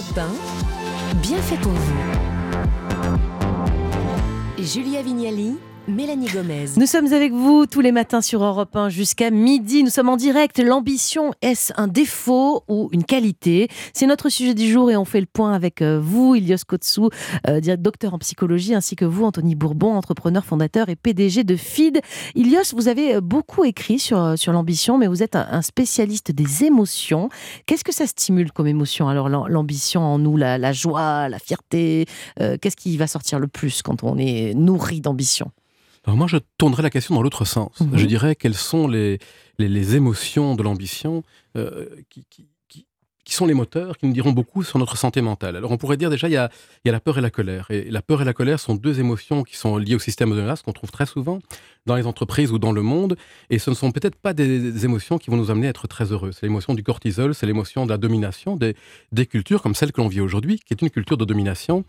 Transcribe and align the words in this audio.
Europe 0.00 0.18
1, 0.18 1.16
bien 1.20 1.36
fait 1.42 1.58
pour 1.58 1.72
vous. 1.72 1.94
Julia 4.58 5.02
Vignali 5.02 5.58
Mélanie 5.88 6.28
Gomez. 6.28 6.66
Nous 6.76 6.86
sommes 6.86 7.12
avec 7.12 7.32
vous 7.32 7.66
tous 7.66 7.80
les 7.80 7.92
matins 7.92 8.20
sur 8.20 8.44
Europe 8.44 8.76
1 8.76 8.90
jusqu'à 8.90 9.30
midi. 9.30 9.82
Nous 9.82 9.90
sommes 9.90 10.08
en 10.08 10.16
direct. 10.16 10.58
L'ambition, 10.58 11.32
est-ce 11.42 11.72
un 11.76 11.88
défaut 11.88 12.62
ou 12.68 12.88
une 12.92 13.04
qualité? 13.04 13.68
C'est 13.92 14.06
notre 14.06 14.28
sujet 14.28 14.54
du 14.54 14.70
jour 14.70 14.90
et 14.90 14.96
on 14.96 15.04
fait 15.04 15.20
le 15.20 15.26
point 15.26 15.52
avec 15.52 15.82
euh, 15.82 15.98
vous, 16.00 16.34
Ilios 16.34 16.58
Kotsou, 16.66 17.10
euh, 17.48 17.60
docteur 17.76 18.14
en 18.14 18.18
psychologie, 18.18 18.74
ainsi 18.74 18.94
que 18.94 19.04
vous, 19.04 19.24
Anthony 19.24 19.54
Bourbon, 19.54 19.94
entrepreneur, 19.94 20.44
fondateur 20.44 20.88
et 20.88 20.96
PDG 20.96 21.44
de 21.44 21.56
FID. 21.56 22.00
Ilios, 22.34 22.74
vous 22.74 22.88
avez 22.88 23.16
euh, 23.16 23.20
beaucoup 23.20 23.64
écrit 23.64 23.98
sur, 23.98 24.38
sur 24.38 24.52
l'ambition, 24.52 24.98
mais 24.98 25.06
vous 25.06 25.22
êtes 25.22 25.36
un, 25.36 25.62
spécialiste 25.62 26.32
des 26.32 26.64
émotions. 26.64 27.28
Qu'est-ce 27.66 27.84
que 27.84 27.92
ça 27.92 28.06
stimule 28.06 28.52
comme 28.52 28.66
émotion? 28.66 29.08
Alors 29.08 29.28
l'ambition 29.28 30.02
en 30.02 30.18
nous, 30.18 30.36
la, 30.36 30.72
joie, 30.72 31.28
la 31.28 31.38
fierté, 31.38 32.06
qu'est-ce 32.36 32.76
qui 32.76 32.96
va 32.96 33.06
sortir 33.06 33.38
le 33.38 33.46
plus 33.46 33.82
quand 33.82 34.04
on 34.04 34.16
est 34.18 34.54
nourri 34.54 35.00
d'ambition? 35.00 35.50
Alors 36.04 36.16
moi, 36.16 36.26
je 36.26 36.38
tournerais 36.56 36.82
la 36.82 36.90
question 36.90 37.14
dans 37.14 37.22
l'autre 37.22 37.44
sens. 37.44 37.80
Mhm. 37.80 37.98
Je 37.98 38.06
dirais 38.06 38.34
quelles 38.34 38.54
sont 38.54 38.88
les, 38.88 39.18
les, 39.58 39.96
émotions 39.96 40.54
de 40.54 40.62
l'ambition 40.62 41.22
euh, 41.56 41.86
qui, 42.08 42.24
qui, 42.30 42.46
qui, 43.24 43.34
sont 43.34 43.46
les 43.46 43.54
moteurs 43.54 43.96
qui 43.96 44.06
nous 44.06 44.12
diront 44.12 44.32
beaucoup 44.32 44.64
sur 44.64 44.78
notre 44.80 44.96
santé 44.96 45.20
mentale. 45.20 45.54
Alors 45.54 45.70
on 45.70 45.76
pourrait 45.76 45.96
dire 45.96 46.10
déjà, 46.10 46.26
il 46.26 46.32
y 46.32 46.36
a, 46.36 46.50
il 46.84 46.88
y 46.88 46.90
a 46.90 46.92
la 46.92 46.98
peur 46.98 47.18
et 47.18 47.20
la 47.20 47.30
colère. 47.30 47.70
Et 47.70 47.88
la 47.88 48.02
peur 48.02 48.22
et 48.22 48.24
la 48.24 48.32
colère 48.32 48.58
sont 48.58 48.74
deux 48.74 48.98
émotions 48.98 49.44
qui 49.44 49.56
sont 49.56 49.76
liées 49.76 49.94
au 49.94 50.00
système 50.00 50.30
de 50.30 50.62
qu'on 50.64 50.72
trouve 50.72 50.90
très 50.90 51.06
souvent 51.06 51.38
dans 51.86 51.94
les 51.94 52.06
entreprises 52.06 52.50
ou 52.50 52.58
dans 52.58 52.72
le 52.72 52.82
monde. 52.82 53.16
Et 53.50 53.60
ce 53.60 53.70
ne 53.70 53.76
sont 53.76 53.92
peut-être 53.92 54.16
pas 54.16 54.32
des, 54.32 54.84
émotions 54.84 55.16
qui 55.18 55.30
vont 55.30 55.36
nous 55.36 55.52
amener 55.52 55.68
à 55.68 55.70
être 55.70 55.86
très 55.86 56.06
heureux. 56.10 56.32
C'est 56.32 56.46
l'émotion 56.46 56.74
du 56.74 56.82
cortisol, 56.82 57.34
c'est 57.34 57.46
l'émotion 57.46 57.84
de 57.84 57.90
la 57.90 57.98
domination 57.98 58.56
des, 58.56 58.74
des 59.12 59.26
cultures 59.26 59.62
comme 59.62 59.76
celle 59.76 59.92
que 59.92 60.00
l'on 60.00 60.08
vit 60.08 60.20
aujourd'hui, 60.20 60.58
qui 60.58 60.74
est 60.74 60.82
une 60.82 60.90
culture 60.90 61.18
de 61.18 61.24
domination 61.24 61.84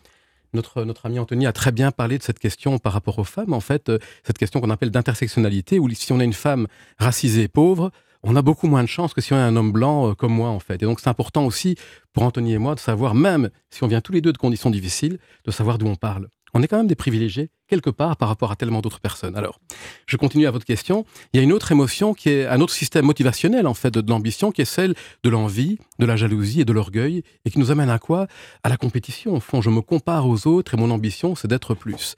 notre, 0.54 0.84
notre 0.84 1.06
ami 1.06 1.20
Anthony 1.20 1.46
a 1.48 1.54
très 1.54 1.72
bien 1.72 1.92
parlé 1.92 2.18
de 2.18 2.24
cette 2.24 2.40
question 2.40 2.78
par 2.78 2.94
rapport 2.94 3.20
aux 3.20 3.24
femmes, 3.24 3.54
en 3.54 3.60
fait, 3.60 3.90
euh, 3.90 4.00
cette 4.24 4.38
question 4.38 4.62
qu'on 4.62 4.70
appelle 4.70 4.92
d'intersectionnalité, 4.92 5.80
où 5.80 5.90
si 5.90 6.12
on 6.12 6.20
a 6.20 6.24
une 6.24 6.34
femme 6.34 6.68
racisée 7.00 7.44
et 7.44 7.48
pauvre, 7.48 7.92
on 8.24 8.36
a 8.36 8.42
beaucoup 8.42 8.68
moins 8.68 8.84
de 8.84 8.88
chances 8.88 9.14
que 9.14 9.22
si 9.22 9.34
on 9.34 9.38
a 9.38 9.42
un 9.42 9.56
homme 9.56 9.72
blanc 9.72 10.10
euh, 10.10 10.14
comme 10.14 10.34
moi, 10.34 10.50
en 10.50 10.60
fait. 10.60 10.82
Et 10.84 10.86
donc, 10.86 11.00
c'est 11.00 11.10
important 11.10 11.46
aussi 11.46 11.76
pour 12.14 12.24
Anthony 12.24 12.54
et 12.54 12.58
moi 12.58 12.76
de 12.76 12.80
savoir, 12.80 13.16
même 13.16 13.50
si 13.70 13.84
on 13.84 13.88
vient 13.88 14.02
tous 14.02 14.12
les 14.12 14.22
deux 14.22 14.34
de 14.34 14.38
conditions 14.38 14.70
difficiles, 14.70 15.18
de 15.46 15.52
savoir 15.52 15.78
d'où 15.78 15.88
on 15.88 15.96
parle 15.96 16.28
on 16.54 16.62
est 16.62 16.68
quand 16.68 16.78
même 16.78 16.88
des 16.88 16.96
privilégiés 16.96 17.50
quelque 17.68 17.90
part 17.90 18.18
par 18.18 18.28
rapport 18.28 18.52
à 18.52 18.56
tellement 18.56 18.82
d'autres 18.82 19.00
personnes. 19.00 19.38
Alors, 19.38 19.60
je 20.06 20.18
continue 20.18 20.46
à 20.46 20.52
votre 20.52 20.66
question. 20.66 21.06
Il 21.34 21.38
y 21.38 21.40
a 21.40 21.44
une 21.44 21.54
autre 21.54 21.72
émotion 21.72 22.14
qui 22.14 22.30
est 22.30 22.46
un 22.46 22.60
autre 22.60 22.74
système 22.74 23.06
motivationnel 23.06 23.66
en 23.66 23.74
fait 23.74 23.92
de, 23.92 24.12
l'ambition, 24.12 24.52
qui 24.52 24.62
est 24.62 24.66
celle 24.66 24.94
de 25.24 25.30
l'envie, 25.30 25.78
de 25.98 26.06
la 26.06 26.18
jalousie 26.18 26.62
et 26.62 26.66
de 26.66 26.74
l'orgueil, 26.74 27.24
et 27.46 27.50
qui 27.50 27.60
nous 27.60 27.72
amène 27.72 27.90
à 27.90 27.98
quoi? 27.98 28.28
À 28.64 28.70
la 28.70 28.76
compétition. 28.76 29.36
Au 29.36 29.40
fond, 29.40 29.62
je 29.62 29.70
me 29.70 29.82
compare 29.82 30.28
aux 30.28 30.48
autres 30.48 30.74
et 30.74 30.78
mon 30.78 30.92
ambition, 30.92 31.36
c'est 31.36 31.48
d'être 31.48 31.74
plus. 31.74 32.16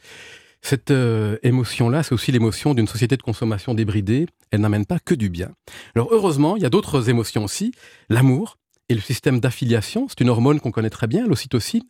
Cette 0.63 0.91
euh, 0.91 1.37
émotion-là, 1.43 2.03
c'est 2.03 2.13
aussi 2.13 2.31
l'émotion 2.31 2.73
d'une 2.73 2.87
société 2.87 3.17
de 3.17 3.21
consommation 3.21 3.73
débridée. 3.73 4.25
Elle 4.49 4.61
n'amène 4.61 4.85
pas 4.85 4.97
que 4.97 5.13
du 5.13 5.29
bien. 5.29 5.51
Alors 5.93 6.07
heureusement, 6.11 6.55
il 6.55 6.63
y 6.63 6.65
a 6.65 6.69
d'autres 6.69 7.09
émotions 7.09 7.43
aussi. 7.43 7.73
L'amour, 8.09 8.57
et 8.93 8.95
le 8.95 9.01
système 9.01 9.39
d'affiliation, 9.39 10.05
c'est 10.07 10.21
une 10.21 10.29
hormone 10.29 10.59
qu'on 10.59 10.71
connaît 10.71 10.91
très 10.91 11.07
bien, 11.07 11.25
l'ocytocine, 11.25 11.81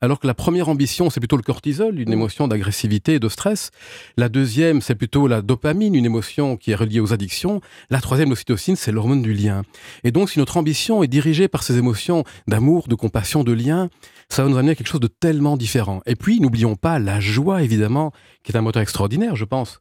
alors 0.00 0.18
que 0.18 0.26
la 0.26 0.32
première 0.32 0.70
ambition, 0.70 1.10
c'est 1.10 1.20
plutôt 1.20 1.36
le 1.36 1.42
cortisol, 1.42 2.00
une 2.00 2.10
émotion 2.10 2.48
d'agressivité 2.48 3.14
et 3.14 3.18
de 3.18 3.28
stress. 3.28 3.70
La 4.16 4.30
deuxième, 4.30 4.80
c'est 4.80 4.94
plutôt 4.94 5.26
la 5.26 5.42
dopamine, 5.42 5.94
une 5.94 6.06
émotion 6.06 6.56
qui 6.56 6.70
est 6.70 6.74
reliée 6.74 7.00
aux 7.00 7.12
addictions. 7.12 7.60
La 7.90 8.00
troisième, 8.00 8.30
l'ocytocine, 8.30 8.74
c'est 8.74 8.90
l'hormone 8.90 9.20
du 9.20 9.34
lien. 9.34 9.64
Et 10.02 10.12
donc, 10.12 10.30
si 10.30 10.38
notre 10.38 10.56
ambition 10.56 11.02
est 11.02 11.08
dirigée 11.08 11.46
par 11.46 11.62
ces 11.62 11.76
émotions 11.76 12.24
d'amour, 12.48 12.88
de 12.88 12.94
compassion, 12.94 13.44
de 13.44 13.52
lien, 13.52 13.90
ça 14.30 14.42
va 14.42 14.48
nous 14.48 14.56
amener 14.56 14.72
à 14.72 14.74
quelque 14.74 14.88
chose 14.88 15.00
de 15.00 15.08
tellement 15.08 15.58
différent. 15.58 16.00
Et 16.06 16.16
puis, 16.16 16.40
n'oublions 16.40 16.74
pas 16.74 16.98
la 16.98 17.20
joie, 17.20 17.62
évidemment, 17.62 18.12
qui 18.44 18.52
est 18.52 18.56
un 18.56 18.62
moteur 18.62 18.80
extraordinaire, 18.80 19.36
je 19.36 19.44
pense. 19.44 19.80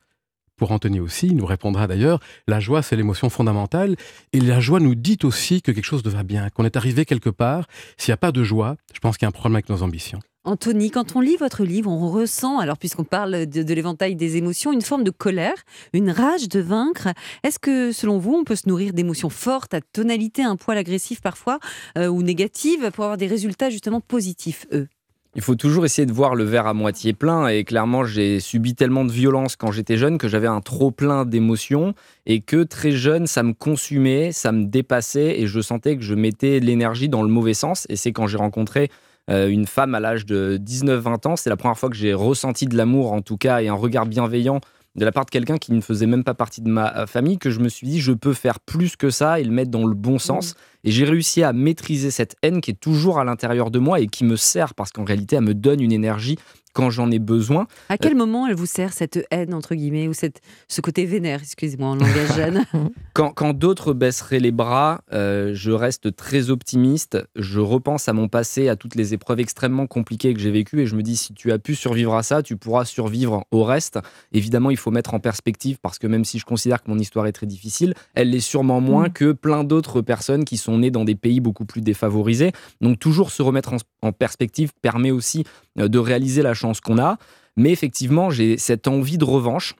Pour 0.57 0.71
Anthony 0.71 0.99
aussi, 0.99 1.27
il 1.27 1.35
nous 1.35 1.45
répondra 1.45 1.85
d'ailleurs, 1.85 2.19
la 2.47 2.59
joie, 2.59 2.81
c'est 2.81 2.95
l'émotion 2.95 3.29
fondamentale. 3.29 3.95
Et 4.31 4.39
la 4.39 4.59
joie 4.59 4.79
nous 4.79 4.95
dit 4.95 5.19
aussi 5.23 5.61
que 5.61 5.71
quelque 5.71 5.83
chose 5.83 6.05
ne 6.05 6.09
va 6.09 6.23
bien, 6.23 6.49
qu'on 6.49 6.63
est 6.63 6.77
arrivé 6.77 7.05
quelque 7.05 7.29
part. 7.29 7.67
S'il 7.97 8.11
n'y 8.11 8.13
a 8.13 8.17
pas 8.17 8.31
de 8.31 8.43
joie, 8.43 8.77
je 8.93 8.99
pense 8.99 9.17
qu'il 9.17 9.25
y 9.25 9.27
a 9.27 9.29
un 9.29 9.31
problème 9.31 9.55
avec 9.55 9.69
nos 9.69 9.83
ambitions. 9.83 10.19
Anthony, 10.45 10.91
quand 10.91 11.15
on 11.15 11.21
lit 11.21 11.37
votre 11.37 11.63
livre, 11.63 11.91
on 11.91 12.09
ressent, 12.09 12.59
alors 12.59 12.77
puisqu'on 12.77 13.03
parle 13.03 13.47
de, 13.47 13.73
l'éventail 13.73 14.15
des 14.15 14.37
émotions, 14.37 14.71
une 14.71 14.83
forme 14.83 15.03
de 15.03 15.09
colère, 15.09 15.55
une 15.91 16.11
rage 16.11 16.47
de 16.47 16.59
vaincre. 16.59 17.09
Est-ce 17.43 17.57
que, 17.57 17.91
selon 17.91 18.19
vous, 18.19 18.35
on 18.35 18.43
peut 18.43 18.55
se 18.55 18.69
nourrir 18.69 18.93
d'émotions 18.93 19.31
fortes, 19.31 19.73
à 19.73 19.81
tonalité 19.81 20.43
un 20.43 20.55
poil 20.55 20.77
agressif 20.77 21.19
parfois, 21.19 21.59
euh, 21.97 22.07
ou 22.07 22.21
négative, 22.21 22.91
pour 22.91 23.05
avoir 23.05 23.17
des 23.17 23.27
résultats 23.27 23.71
justement 23.71 24.01
positifs, 24.01 24.67
eux? 24.71 24.87
Il 25.35 25.41
faut 25.41 25.55
toujours 25.55 25.83
essayer 25.83 26.05
de 26.05 26.13
voir 26.13 26.33
le 26.33 26.45
verre 26.45 26.65
à 26.65 26.73
moitié 26.73 27.13
plein. 27.13 27.47
Et 27.47 27.65
clairement, 27.65 28.05
j'ai 28.05 28.39
subi 28.39 28.73
tellement 28.73 29.03
de 29.03 29.11
violence 29.11 29.57
quand 29.57 29.71
j'étais 29.71 29.97
jeune 29.97 30.17
que 30.17 30.29
j'avais 30.29 30.47
un 30.47 30.61
trop 30.61 30.91
plein 30.91 31.25
d'émotions 31.25 31.93
et 32.25 32.39
que 32.39 32.63
très 32.63 32.91
jeune, 32.91 33.27
ça 33.27 33.43
me 33.43 33.53
consumait, 33.53 34.31
ça 34.31 34.53
me 34.53 34.63
dépassait 34.63 35.39
et 35.39 35.47
je 35.47 35.59
sentais 35.59 35.97
que 35.97 36.03
je 36.03 36.15
mettais 36.15 36.61
l'énergie 36.61 37.09
dans 37.09 37.21
le 37.21 37.27
mauvais 37.27 37.53
sens. 37.53 37.85
Et 37.89 37.97
c'est 37.97 38.13
quand 38.13 38.27
j'ai 38.27 38.37
rencontré 38.37 38.89
euh, 39.29 39.49
une 39.49 39.67
femme 39.67 39.93
à 39.93 39.99
l'âge 39.99 40.25
de 40.25 40.57
19-20 40.57 41.27
ans, 41.27 41.35
c'est 41.35 41.49
la 41.49 41.57
première 41.57 41.77
fois 41.77 41.89
que 41.89 41.95
j'ai 41.95 42.13
ressenti 42.13 42.65
de 42.65 42.77
l'amour 42.77 43.11
en 43.11 43.21
tout 43.21 43.37
cas 43.37 43.61
et 43.61 43.67
un 43.67 43.73
regard 43.73 44.05
bienveillant 44.05 44.61
de 44.95 45.05
la 45.05 45.11
part 45.11 45.25
de 45.25 45.31
quelqu'un 45.31 45.57
qui 45.57 45.73
ne 45.73 45.81
faisait 45.81 46.05
même 46.05 46.23
pas 46.23 46.33
partie 46.33 46.61
de 46.61 46.69
ma 46.69 46.95
euh, 46.97 47.07
famille 47.07 47.37
que 47.37 47.49
je 47.49 47.59
me 47.59 47.69
suis 47.69 47.87
dit 47.87 47.99
je 47.99 48.11
peux 48.11 48.33
faire 48.33 48.59
plus 48.59 48.95
que 48.95 49.09
ça 49.09 49.39
et 49.39 49.43
le 49.43 49.51
mettre 49.51 49.71
dans 49.71 49.85
le 49.85 49.93
bon 49.93 50.19
sens. 50.19 50.53
Mmh. 50.53 50.57
Et 50.85 50.91
j'ai 50.91 51.05
réussi 51.05 51.43
à 51.43 51.53
maîtriser 51.53 52.11
cette 52.11 52.35
haine 52.41 52.61
qui 52.61 52.71
est 52.71 52.79
toujours 52.79 53.19
à 53.19 53.23
l'intérieur 53.23 53.71
de 53.71 53.79
moi 53.79 53.99
et 53.99 54.07
qui 54.07 54.23
me 54.23 54.35
sert 54.35 54.73
parce 54.73 54.91
qu'en 54.91 55.03
réalité 55.03 55.35
elle 55.35 55.43
me 55.43 55.53
donne 55.53 55.81
une 55.81 55.91
énergie 55.91 56.37
quand 56.75 56.89
j'en 56.89 57.09
ai 57.09 57.19
besoin. 57.19 57.67
À 57.89 57.97
quel 57.97 58.13
euh, 58.13 58.17
moment 58.17 58.45
elle 58.45 58.55
vous 58.55 58.65
sert 58.65 58.93
cette 58.93 59.25
haine, 59.31 59.53
entre 59.53 59.73
guillemets, 59.75 60.07
ou 60.07 60.13
cette, 60.13 60.41
ce 60.67 60.81
côté 60.81 61.05
vénère, 61.05 61.39
excusez-moi, 61.41 61.87
en 61.87 61.95
langage 61.95 62.33
jeune? 62.35 62.65
Quand, 63.13 63.31
quand 63.31 63.53
d'autres 63.53 63.93
baisseraient 63.93 64.41
les 64.41 64.51
bras, 64.51 65.01
euh, 65.13 65.51
je 65.53 65.71
reste 65.71 66.15
très 66.15 66.49
optimiste. 66.49 67.17
Je 67.35 67.61
repense 67.61 68.09
à 68.09 68.13
mon 68.13 68.27
passé, 68.27 68.67
à 68.67 68.75
toutes 68.75 68.95
les 68.95 69.13
épreuves 69.13 69.39
extrêmement 69.39 69.87
compliquées 69.87 70.33
que 70.33 70.39
j'ai 70.39 70.51
vécues, 70.51 70.81
et 70.81 70.85
je 70.85 70.95
me 70.95 71.01
dis, 71.01 71.15
si 71.15 71.33
tu 71.33 71.53
as 71.53 71.59
pu 71.59 71.75
survivre 71.75 72.13
à 72.13 72.23
ça, 72.23 72.43
tu 72.43 72.57
pourras 72.57 72.83
survivre 72.83 73.45
au 73.51 73.63
reste. 73.63 73.97
Évidemment, 74.33 74.69
il 74.69 74.77
faut 74.77 74.91
mettre 74.91 75.13
en 75.13 75.19
perspective, 75.19 75.77
parce 75.81 75.97
que 75.97 76.07
même 76.07 76.25
si 76.25 76.39
je 76.39 76.45
considère 76.45 76.83
que 76.83 76.91
mon 76.91 76.99
histoire 76.99 77.25
est 77.25 77.31
très 77.31 77.47
difficile, 77.47 77.93
elle 78.15 78.31
l'est 78.31 78.41
sûrement 78.41 78.81
moins 78.81 79.07
mm. 79.07 79.13
que 79.13 79.31
plein 79.31 79.63
d'autres 79.63 80.01
personnes 80.01 80.43
qui 80.43 80.57
sont 80.57 80.79
nées 80.79 80.91
dans 80.91 81.05
des 81.05 81.15
pays 81.15 81.39
beaucoup 81.39 81.65
plus 81.65 81.81
défavorisés. 81.81 82.51
Donc 82.81 82.99
toujours 82.99 83.31
se 83.31 83.41
remettre 83.41 83.71
en, 83.73 83.77
en 84.01 84.11
perspective 84.11 84.71
permet 84.81 85.11
aussi 85.11 85.45
euh, 85.79 85.87
de 85.87 85.99
réaliser 85.99 86.41
la 86.41 86.53
chance 86.53 86.64
qu'on 86.73 86.97
a. 86.97 87.17
Mais 87.57 87.71
effectivement, 87.71 88.29
j'ai 88.29 88.57
cette 88.57 88.87
envie 88.87 89.17
de 89.17 89.25
revanche, 89.25 89.75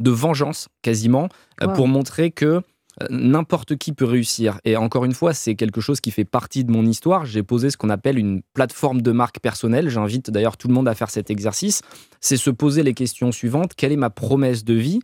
de 0.00 0.10
vengeance 0.10 0.68
quasiment, 0.82 1.28
euh, 1.62 1.68
pour 1.68 1.86
montrer 1.86 2.30
que 2.30 2.46
euh, 2.46 3.06
n'importe 3.10 3.76
qui 3.76 3.92
peut 3.92 4.04
réussir. 4.04 4.58
Et 4.64 4.76
encore 4.76 5.04
une 5.04 5.14
fois, 5.14 5.32
c'est 5.32 5.54
quelque 5.54 5.80
chose 5.80 6.00
qui 6.00 6.10
fait 6.10 6.24
partie 6.24 6.64
de 6.64 6.72
mon 6.72 6.84
histoire. 6.86 7.24
J'ai 7.24 7.42
posé 7.42 7.70
ce 7.70 7.76
qu'on 7.76 7.90
appelle 7.90 8.18
une 8.18 8.42
plateforme 8.52 9.02
de 9.02 9.12
marque 9.12 9.40
personnelle. 9.40 9.88
J'invite 9.88 10.30
d'ailleurs 10.30 10.56
tout 10.56 10.68
le 10.68 10.74
monde 10.74 10.88
à 10.88 10.94
faire 10.94 11.10
cet 11.10 11.30
exercice. 11.30 11.82
C'est 12.20 12.36
se 12.36 12.50
poser 12.50 12.82
les 12.82 12.94
questions 12.94 13.32
suivantes. 13.32 13.72
Quelle 13.76 13.92
est 13.92 13.96
ma 13.96 14.10
promesse 14.10 14.64
de 14.64 14.74
vie 14.74 15.00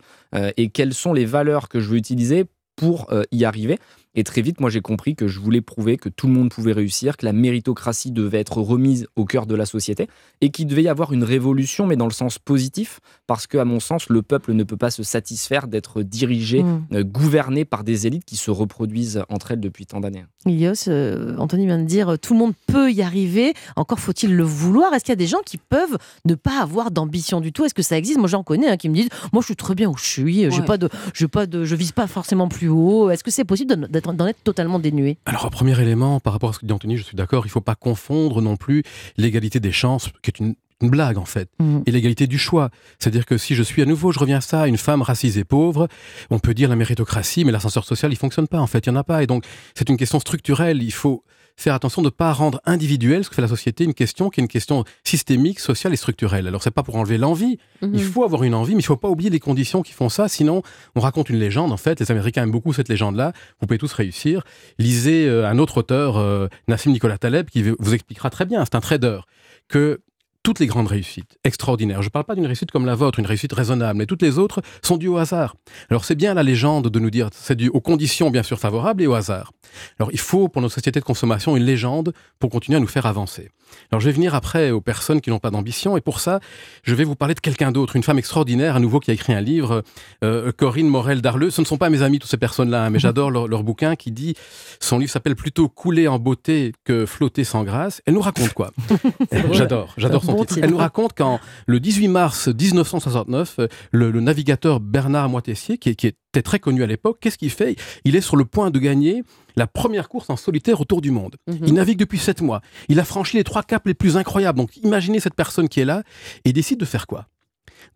et 0.55 0.69
quelles 0.69 0.93
sont 0.93 1.11
les 1.11 1.25
valeurs 1.25 1.67
que 1.67 1.81
je 1.81 1.89
veux 1.89 1.97
utiliser 1.97 2.45
pour 2.77 3.11
y 3.33 3.43
arriver? 3.43 3.77
Et 4.13 4.23
très 4.23 4.41
vite, 4.41 4.59
moi, 4.59 4.69
j'ai 4.69 4.81
compris 4.81 5.15
que 5.15 5.27
je 5.27 5.39
voulais 5.39 5.61
prouver 5.61 5.95
que 5.95 6.09
tout 6.09 6.27
le 6.27 6.33
monde 6.33 6.49
pouvait 6.49 6.73
réussir, 6.73 7.15
que 7.15 7.25
la 7.25 7.31
méritocratie 7.31 8.11
devait 8.11 8.39
être 8.39 8.57
remise 8.57 9.07
au 9.15 9.23
cœur 9.23 9.45
de 9.45 9.55
la 9.55 9.65
société 9.65 10.07
et 10.41 10.49
qu'il 10.49 10.67
devait 10.67 10.83
y 10.83 10.89
avoir 10.89 11.13
une 11.13 11.23
révolution, 11.23 11.87
mais 11.87 11.95
dans 11.95 12.07
le 12.07 12.11
sens 12.11 12.37
positif, 12.37 12.99
parce 13.25 13.47
que, 13.47 13.57
à 13.57 13.63
mon 13.63 13.79
sens, 13.79 14.09
le 14.09 14.21
peuple 14.21 14.51
ne 14.51 14.63
peut 14.63 14.75
pas 14.75 14.91
se 14.91 15.03
satisfaire 15.03 15.67
d'être 15.67 16.03
dirigé, 16.03 16.63
mmh. 16.63 16.87
euh, 16.93 17.03
gouverné 17.03 17.63
par 17.63 17.85
des 17.85 18.05
élites 18.05 18.25
qui 18.25 18.35
se 18.35 18.51
reproduisent 18.51 19.23
entre 19.29 19.51
elles 19.51 19.61
depuis 19.61 19.85
tant 19.85 20.01
d'années. 20.01 20.25
Ilios, 20.45 20.89
euh, 20.89 21.37
Anthony 21.37 21.65
vient 21.67 21.79
de 21.79 21.85
dire 21.85 22.09
euh, 22.09 22.17
tout 22.17 22.33
le 22.33 22.39
monde 22.39 22.53
peut 22.67 22.91
y 22.91 23.01
arriver. 23.01 23.53
Encore 23.77 23.99
faut-il 23.99 24.35
le 24.35 24.43
vouloir. 24.43 24.93
Est-ce 24.93 25.05
qu'il 25.05 25.11
y 25.11 25.13
a 25.13 25.15
des 25.15 25.27
gens 25.27 25.41
qui 25.45 25.57
peuvent 25.57 25.97
ne 26.25 26.35
pas 26.35 26.61
avoir 26.61 26.91
d'ambition 26.91 27.39
du 27.39 27.53
tout? 27.53 27.63
Est-ce 27.63 27.73
que 27.73 27.81
ça 27.81 27.97
existe? 27.97 28.19
Moi, 28.19 28.27
j'en 28.27 28.43
connais 28.43 28.67
hein, 28.67 28.77
qui 28.77 28.89
me 28.89 28.95
disent 28.95 29.09
moi, 29.31 29.41
je 29.41 29.45
suis 29.45 29.55
très 29.55 29.75
bien 29.75 29.89
où 29.89 29.95
je 29.95 30.05
suis. 30.05 30.51
J'ai 30.51 30.63
pas 30.63 30.77
de, 30.77 30.89
je 31.13 31.25
pas 31.25 31.45
de, 31.45 31.63
je 31.63 31.75
vise 31.75 31.93
pas 31.93 32.07
forcément 32.07 32.49
plus 32.49 32.67
haut. 32.67 33.09
Est-ce 33.09 33.23
que 33.23 33.31
c'est 33.31 33.45
possible 33.45 33.87
d'être 33.89 34.00
d'en 34.01 34.27
être 34.27 34.43
totalement 34.43 34.79
dénué 34.79 35.17
Alors, 35.25 35.49
premier 35.49 35.79
élément, 35.79 36.19
par 36.19 36.33
rapport 36.33 36.49
à 36.49 36.53
ce 36.53 36.59
que 36.59 36.65
dit 36.65 36.73
Anthony, 36.73 36.97
je 36.97 37.03
suis 37.03 37.15
d'accord, 37.15 37.45
il 37.45 37.49
ne 37.49 37.51
faut 37.51 37.61
pas 37.61 37.75
confondre 37.75 38.41
non 38.41 38.57
plus 38.57 38.83
l'égalité 39.17 39.59
des 39.59 39.71
chances, 39.71 40.09
qui 40.21 40.29
est 40.29 40.39
une 40.39 40.55
une 40.81 40.89
blague 40.89 41.17
en 41.17 41.25
fait. 41.25 41.49
Mhm. 41.59 41.83
Et 41.85 41.91
l'égalité 41.91 42.27
du 42.27 42.37
choix. 42.37 42.69
C'est-à-dire 42.99 43.25
que 43.25 43.37
si 43.37 43.55
je 43.55 43.63
suis 43.63 43.81
à 43.81 43.85
nouveau, 43.85 44.11
je 44.11 44.19
reviens 44.19 44.37
à 44.37 44.41
ça, 44.41 44.67
une 44.67 44.77
femme 44.77 45.01
racisée 45.01 45.43
pauvre, 45.43 45.87
on 46.29 46.39
peut 46.39 46.53
dire 46.53 46.69
la 46.69 46.75
méritocratie, 46.75 47.45
mais 47.45 47.51
l'ascenseur 47.51 47.85
social, 47.85 48.11
il 48.11 48.15
fonctionne 48.17 48.47
pas 48.47 48.59
en 48.59 48.67
fait, 48.67 48.85
il 48.85 48.89
y 48.89 48.91
en 48.91 48.95
a 48.95 49.03
pas. 49.03 49.23
Et 49.23 49.27
donc, 49.27 49.45
c'est 49.75 49.89
une 49.89 49.97
question 49.97 50.19
structurelle. 50.19 50.81
Il 50.81 50.91
faut 50.91 51.23
faire 51.55 51.73
attention 51.73 52.01
de 52.01 52.07
ne 52.07 52.11
pas 52.11 52.33
rendre 52.33 52.59
individuel 52.65 53.23
ce 53.23 53.29
que 53.29 53.35
fait 53.35 53.41
la 53.41 53.47
société 53.47 53.83
une 53.83 53.93
question 53.93 54.29
qui 54.29 54.39
est 54.39 54.43
une 54.43 54.47
question 54.47 54.83
systémique, 55.03 55.59
sociale 55.59 55.93
et 55.93 55.95
structurelle. 55.95 56.47
Alors 56.47 56.63
c'est 56.63 56.71
pas 56.71 56.83
pour 56.83 56.95
enlever 56.95 57.17
l'envie, 57.17 57.57
Mhm. 57.81 57.91
il 57.93 58.03
faut 58.03 58.23
avoir 58.23 58.43
une 58.43 58.53
envie, 58.53 58.73
mais 58.75 58.81
il 58.81 58.85
faut 58.85 58.97
pas 58.97 59.09
oublier 59.09 59.29
les 59.29 59.39
conditions 59.39 59.81
qui 59.81 59.93
font 59.93 60.09
ça, 60.09 60.27
sinon 60.27 60.61
on 60.95 60.99
raconte 60.99 61.29
une 61.29 61.39
légende 61.39 61.71
en 61.71 61.77
fait. 61.77 61.99
Les 61.99 62.11
Américains 62.11 62.43
aiment 62.43 62.51
beaucoup 62.51 62.73
cette 62.73 62.89
légende-là, 62.89 63.33
vous 63.59 63.67
pouvez 63.67 63.77
tous 63.77 63.93
réussir. 63.93 64.43
Lisez 64.79 65.27
euh, 65.27 65.47
un 65.47 65.57
autre 65.57 65.77
auteur, 65.77 66.17
euh, 66.17 66.47
Nassim 66.67 66.91
Nicolas 66.91 67.17
Taleb, 67.17 67.49
qui 67.49 67.63
vous 67.63 67.93
expliquera 67.93 68.29
très 68.29 68.45
bien, 68.45 68.63
c'est 68.65 68.75
un 68.75 68.81
trader, 68.81 69.19
que 69.67 70.01
toutes 70.43 70.59
les 70.59 70.67
grandes 70.67 70.87
réussites 70.87 71.37
extraordinaires, 71.43 72.01
je 72.01 72.07
ne 72.07 72.11
parle 72.11 72.25
pas 72.25 72.35
d'une 72.35 72.45
réussite 72.45 72.71
comme 72.71 72.85
la 72.85 72.95
vôtre, 72.95 73.19
une 73.19 73.25
réussite 73.25 73.53
raisonnable, 73.53 73.97
mais 73.97 74.05
toutes 74.05 74.21
les 74.21 74.39
autres 74.39 74.61
sont 74.81 74.97
dues 74.97 75.07
au 75.07 75.17
hasard. 75.17 75.55
Alors 75.89 76.05
c'est 76.05 76.15
bien 76.15 76.33
la 76.33 76.43
légende 76.43 76.87
de 76.87 76.99
nous 76.99 77.09
dire, 77.09 77.29
c'est 77.31 77.55
dû 77.55 77.69
aux 77.69 77.81
conditions 77.81 78.31
bien 78.31 78.43
sûr 78.43 78.59
favorables 78.59 79.03
et 79.03 79.07
au 79.07 79.13
hasard. 79.13 79.51
Alors 79.99 80.11
il 80.11 80.19
faut 80.19 80.49
pour 80.49 80.61
nos 80.61 80.69
sociétés 80.69 80.99
de 80.99 81.05
consommation 81.05 81.55
une 81.55 81.63
légende 81.63 82.13
pour 82.39 82.49
continuer 82.49 82.77
à 82.77 82.79
nous 82.79 82.87
faire 82.87 83.05
avancer. 83.05 83.49
Alors 83.91 84.01
je 84.01 84.05
vais 84.05 84.11
venir 84.11 84.35
après 84.35 84.71
aux 84.71 84.81
personnes 84.81 85.21
qui 85.21 85.29
n'ont 85.29 85.39
pas 85.39 85.51
d'ambition 85.51 85.95
et 85.95 86.01
pour 86.01 86.19
ça 86.19 86.39
je 86.83 86.95
vais 86.95 87.03
vous 87.03 87.15
parler 87.15 87.35
de 87.35 87.39
quelqu'un 87.39 87.71
d'autre, 87.71 87.95
une 87.95 88.03
femme 88.03 88.19
extraordinaire 88.19 88.75
à 88.75 88.79
nouveau 88.79 88.99
qui 88.99 89.11
a 89.11 89.13
écrit 89.13 89.33
un 89.33 89.41
livre, 89.41 89.83
euh, 90.23 90.51
Corinne 90.51 90.87
Morel 90.87 91.21
Darleux. 91.21 91.51
Ce 91.51 91.61
ne 91.61 91.65
sont 91.65 91.77
pas 91.77 91.89
mes 91.89 92.01
amis 92.01 92.19
toutes 92.19 92.31
ces 92.31 92.37
personnes-là, 92.37 92.85
hein, 92.85 92.89
mais 92.89 92.99
j'adore 92.99 93.31
leur, 93.31 93.47
leur 93.47 93.63
bouquin 93.63 93.95
qui 93.95 94.11
dit, 94.11 94.35
son 94.79 94.97
livre 94.99 95.11
s'appelle 95.11 95.35
plutôt 95.35 95.69
Couler 95.69 96.07
en 96.07 96.19
beauté 96.19 96.73
que 96.83 97.05
flotter 97.05 97.43
sans 97.43 97.63
grâce. 97.63 98.01
Elle 98.05 98.15
nous 98.15 98.21
raconte 98.21 98.53
quoi? 98.53 98.71
J'adore, 99.51 99.93
j'adore 99.97 100.23
son 100.23 100.30
Elle 100.61 100.69
nous 100.71 100.77
raconte 100.77 101.13
qu'en 101.13 101.39
le 101.67 101.79
18 101.79 102.07
mars 102.07 102.47
1969, 102.47 103.55
euh, 103.59 103.67
le, 103.91 104.11
le 104.11 104.21
navigateur 104.21 104.79
Bernard 104.79 105.29
Moitessier, 105.29 105.77
qui, 105.77 105.95
qui 105.95 106.07
était 106.07 106.41
très 106.41 106.59
connu 106.59 106.83
à 106.83 106.87
l'époque, 106.87 107.17
qu'est-ce 107.21 107.37
qu'il 107.37 107.49
fait? 107.49 107.75
Il 108.05 108.15
est 108.15 108.21
sur 108.21 108.35
le 108.35 108.45
point 108.45 108.71
de 108.71 108.79
gagner 108.79 109.23
la 109.55 109.67
première 109.67 110.09
course 110.09 110.29
en 110.29 110.37
solitaire 110.37 110.79
autour 110.81 111.01
du 111.01 111.11
monde. 111.11 111.35
Mhm. 111.47 111.59
Il 111.67 111.73
navigue 111.73 111.99
depuis 111.99 112.19
sept 112.19 112.41
mois. 112.41 112.61
Il 112.87 112.99
a 112.99 113.03
franchi 113.03 113.37
les 113.37 113.43
trois 113.43 113.63
caps 113.63 113.85
les 113.85 113.93
plus 113.93 114.17
incroyables. 114.17 114.57
Donc 114.57 114.77
imaginez 114.77 115.19
cette 115.19 115.35
personne 115.35 115.67
qui 115.67 115.79
est 115.81 115.85
là 115.85 116.03
et 116.45 116.53
décide 116.53 116.79
de 116.79 116.85
faire 116.85 117.07
quoi? 117.07 117.27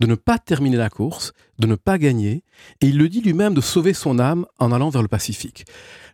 De 0.02 0.08
ne 0.08 0.16
pas 0.16 0.38
terminer 0.40 0.76
la 0.76 0.90
course, 0.90 1.32
de 1.58 1.68
ne 1.68 1.76
pas 1.76 1.98
gagner, 1.98 2.44
et 2.82 2.88
il 2.88 2.98
le 2.98 3.08
dit 3.08 3.22
lui-même 3.22 3.54
de 3.54 3.62
sauver 3.62 3.94
son 3.94 4.20
âme 4.20 4.46
en 4.60 4.74
allant 4.74 4.90
vers 4.90 5.02
le 5.02 5.08
Pacifique. 5.08 5.66